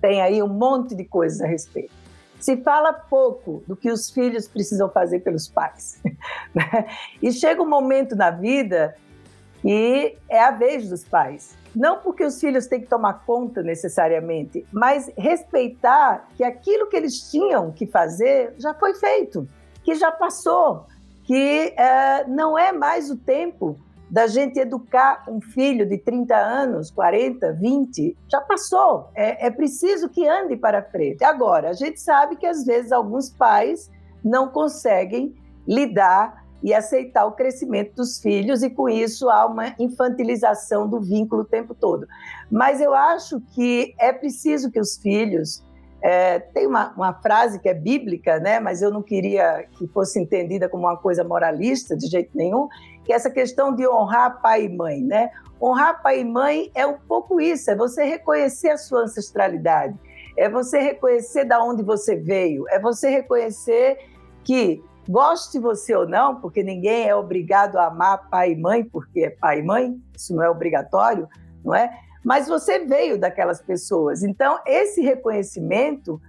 Tem 0.00 0.22
aí 0.22 0.40
um 0.44 0.48
monte 0.48 0.94
de 0.94 1.02
coisas 1.02 1.40
a 1.40 1.46
respeito. 1.48 1.92
Se 2.38 2.56
fala 2.58 2.92
pouco 2.92 3.64
do 3.66 3.74
que 3.74 3.90
os 3.90 4.10
filhos 4.10 4.46
precisam 4.46 4.88
fazer 4.88 5.20
pelos 5.20 5.48
pais. 5.48 6.00
Né? 6.54 6.86
E 7.20 7.32
chega 7.32 7.60
um 7.60 7.68
momento 7.68 8.14
na 8.14 8.30
vida 8.30 8.94
que 9.60 10.16
é 10.28 10.40
a 10.40 10.52
vez 10.52 10.88
dos 10.88 11.02
pais. 11.02 11.63
Não 11.74 11.98
porque 11.98 12.24
os 12.24 12.40
filhos 12.40 12.66
têm 12.66 12.80
que 12.80 12.86
tomar 12.86 13.24
conta 13.24 13.62
necessariamente, 13.62 14.64
mas 14.72 15.10
respeitar 15.16 16.28
que 16.36 16.44
aquilo 16.44 16.88
que 16.88 16.96
eles 16.96 17.30
tinham 17.30 17.72
que 17.72 17.86
fazer 17.86 18.54
já 18.58 18.72
foi 18.74 18.94
feito, 18.94 19.48
que 19.82 19.94
já 19.94 20.12
passou, 20.12 20.86
que 21.24 21.74
é, 21.76 22.24
não 22.28 22.56
é 22.56 22.72
mais 22.72 23.10
o 23.10 23.16
tempo 23.16 23.76
da 24.08 24.26
gente 24.26 24.60
educar 24.60 25.24
um 25.28 25.40
filho 25.40 25.88
de 25.88 25.98
30 25.98 26.36
anos, 26.36 26.90
40, 26.90 27.52
20, 27.54 28.16
já 28.28 28.40
passou. 28.40 29.08
É, 29.14 29.46
é 29.46 29.50
preciso 29.50 30.08
que 30.08 30.28
ande 30.28 30.56
para 30.56 30.82
frente. 30.82 31.24
Agora, 31.24 31.70
a 31.70 31.72
gente 31.72 32.00
sabe 32.00 32.36
que 32.36 32.46
às 32.46 32.64
vezes 32.64 32.92
alguns 32.92 33.30
pais 33.30 33.90
não 34.22 34.48
conseguem 34.48 35.34
lidar 35.66 36.43
e 36.64 36.72
aceitar 36.72 37.26
o 37.26 37.32
crescimento 37.32 37.94
dos 37.94 38.18
filhos, 38.18 38.62
e 38.62 38.70
com 38.70 38.88
isso 38.88 39.28
há 39.28 39.44
uma 39.44 39.74
infantilização 39.78 40.88
do 40.88 40.98
vínculo 40.98 41.42
o 41.42 41.44
tempo 41.44 41.74
todo. 41.74 42.06
Mas 42.50 42.80
eu 42.80 42.94
acho 42.94 43.38
que 43.54 43.94
é 44.00 44.10
preciso 44.14 44.70
que 44.70 44.80
os 44.80 44.96
filhos. 44.96 45.62
É, 46.06 46.38
tem 46.38 46.66
uma, 46.66 46.92
uma, 46.92 47.14
frase 47.14 47.58
que 47.58 47.66
é 47.66 47.72
bíblica, 47.72 48.38
né? 48.38 48.60
mas 48.60 48.82
eu 48.82 48.90
não 48.90 49.02
queria 49.02 49.66
que 49.78 49.86
fosse 49.86 50.20
entendida 50.20 50.68
como 50.68 50.84
uma 50.84 50.98
coisa 50.98 51.24
moralista 51.24 51.96
de 51.96 52.06
jeito 52.08 52.30
nenhum, 52.34 52.68
que 53.04 53.12
é 53.12 53.16
essa 53.16 53.30
questão 53.30 53.74
de 53.74 53.88
honrar 53.88 54.42
pai 54.42 54.64
e 54.64 54.68
mãe. 54.68 55.02
Né? 55.02 55.30
Honrar 55.60 56.02
pai 56.02 56.20
e 56.20 56.24
mãe 56.24 56.70
é 56.74 56.86
um 56.86 56.98
pouco 57.08 57.40
isso, 57.40 57.70
é 57.70 57.74
você 57.74 58.04
reconhecer 58.04 58.68
a 58.68 58.76
sua 58.76 59.04
ancestralidade, 59.04 59.98
é 60.36 60.46
você 60.46 60.78
reconhecer 60.78 61.44
da 61.44 61.62
onde 61.64 61.82
você 61.82 62.16
veio, 62.16 62.68
é 62.68 62.78
você 62.78 63.08
reconhecer 63.08 63.96
que 64.42 64.82
Goste 65.08 65.58
você 65.58 65.94
ou 65.94 66.08
não, 66.08 66.40
porque 66.40 66.62
ninguém 66.62 67.08
é 67.08 67.14
obrigado 67.14 67.76
a 67.76 67.86
amar 67.86 68.28
pai 68.30 68.52
e 68.52 68.56
mãe, 68.56 68.84
porque 68.84 69.20
é 69.20 69.30
pai 69.30 69.60
e 69.60 69.62
mãe, 69.62 70.00
isso 70.16 70.34
não 70.34 70.42
é 70.42 70.50
obrigatório, 70.50 71.28
não 71.64 71.74
é? 71.74 71.90
Mas 72.24 72.48
você 72.48 72.84
veio 72.86 73.18
daquelas 73.18 73.60
pessoas. 73.60 74.22
Então, 74.22 74.58
esse 74.66 75.02
reconhecimento 75.02 76.20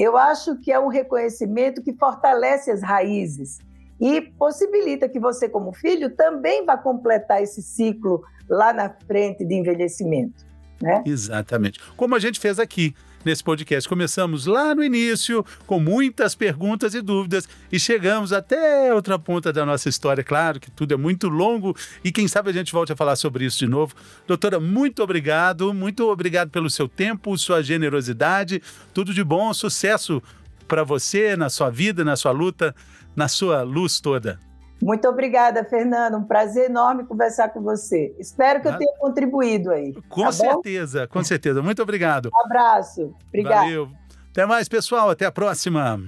eu 0.00 0.16
acho 0.16 0.56
que 0.56 0.72
é 0.72 0.80
um 0.80 0.88
reconhecimento 0.88 1.82
que 1.82 1.92
fortalece 1.92 2.70
as 2.70 2.82
raízes 2.82 3.58
e 4.00 4.22
possibilita 4.22 5.06
que 5.06 5.20
você, 5.20 5.46
como 5.46 5.74
filho, 5.74 6.16
também 6.16 6.64
vá 6.64 6.74
completar 6.74 7.42
esse 7.42 7.62
ciclo 7.62 8.22
lá 8.48 8.72
na 8.72 8.88
frente 9.06 9.44
de 9.44 9.54
envelhecimento. 9.54 10.46
Né? 10.80 11.02
Exatamente. 11.04 11.78
Como 11.98 12.14
a 12.14 12.18
gente 12.18 12.40
fez 12.40 12.58
aqui 12.58 12.94
nesse 13.24 13.42
podcast. 13.42 13.88
Começamos 13.88 14.46
lá 14.46 14.74
no 14.74 14.82
início, 14.82 15.44
com 15.66 15.78
muitas 15.80 16.34
perguntas 16.34 16.94
e 16.94 17.00
dúvidas, 17.00 17.48
e 17.70 17.78
chegamos 17.78 18.32
até 18.32 18.92
outra 18.94 19.18
ponta 19.18 19.52
da 19.52 19.64
nossa 19.64 19.88
história. 19.88 20.24
Claro 20.24 20.60
que 20.60 20.70
tudo 20.70 20.94
é 20.94 20.96
muito 20.96 21.28
longo 21.28 21.76
e 22.04 22.10
quem 22.12 22.28
sabe 22.28 22.50
a 22.50 22.52
gente 22.52 22.72
volte 22.72 22.92
a 22.92 22.96
falar 22.96 23.16
sobre 23.16 23.44
isso 23.44 23.58
de 23.58 23.66
novo. 23.66 23.94
Doutora, 24.26 24.58
muito 24.58 25.02
obrigado, 25.02 25.72
muito 25.72 26.08
obrigado 26.08 26.50
pelo 26.50 26.70
seu 26.70 26.88
tempo, 26.88 27.36
sua 27.38 27.62
generosidade. 27.62 28.62
Tudo 28.92 29.14
de 29.14 29.22
bom, 29.22 29.52
sucesso 29.52 30.22
para 30.66 30.84
você 30.84 31.36
na 31.36 31.48
sua 31.48 31.70
vida, 31.70 32.04
na 32.04 32.16
sua 32.16 32.30
luta, 32.30 32.74
na 33.16 33.28
sua 33.28 33.62
luz 33.62 34.00
toda. 34.00 34.49
Muito 34.82 35.06
obrigada, 35.08 35.64
Fernando. 35.64 36.16
Um 36.16 36.24
prazer 36.24 36.70
enorme 36.70 37.04
conversar 37.04 37.50
com 37.50 37.60
você. 37.60 38.14
Espero 38.18 38.60
que 38.60 38.68
eu 38.68 38.78
tenha 38.78 38.92
contribuído 38.98 39.70
aí. 39.70 39.94
Com 40.08 40.22
tá 40.22 40.32
certeza, 40.32 41.06
com 41.06 41.22
certeza. 41.22 41.62
Muito 41.62 41.82
obrigado. 41.82 42.30
Um 42.34 42.46
abraço. 42.46 43.14
Obrigado. 43.28 43.64
Valeu. 43.64 43.88
Até 44.30 44.46
mais, 44.46 44.68
pessoal. 44.68 45.10
Até 45.10 45.26
a 45.26 45.32
próxima. 45.32 46.00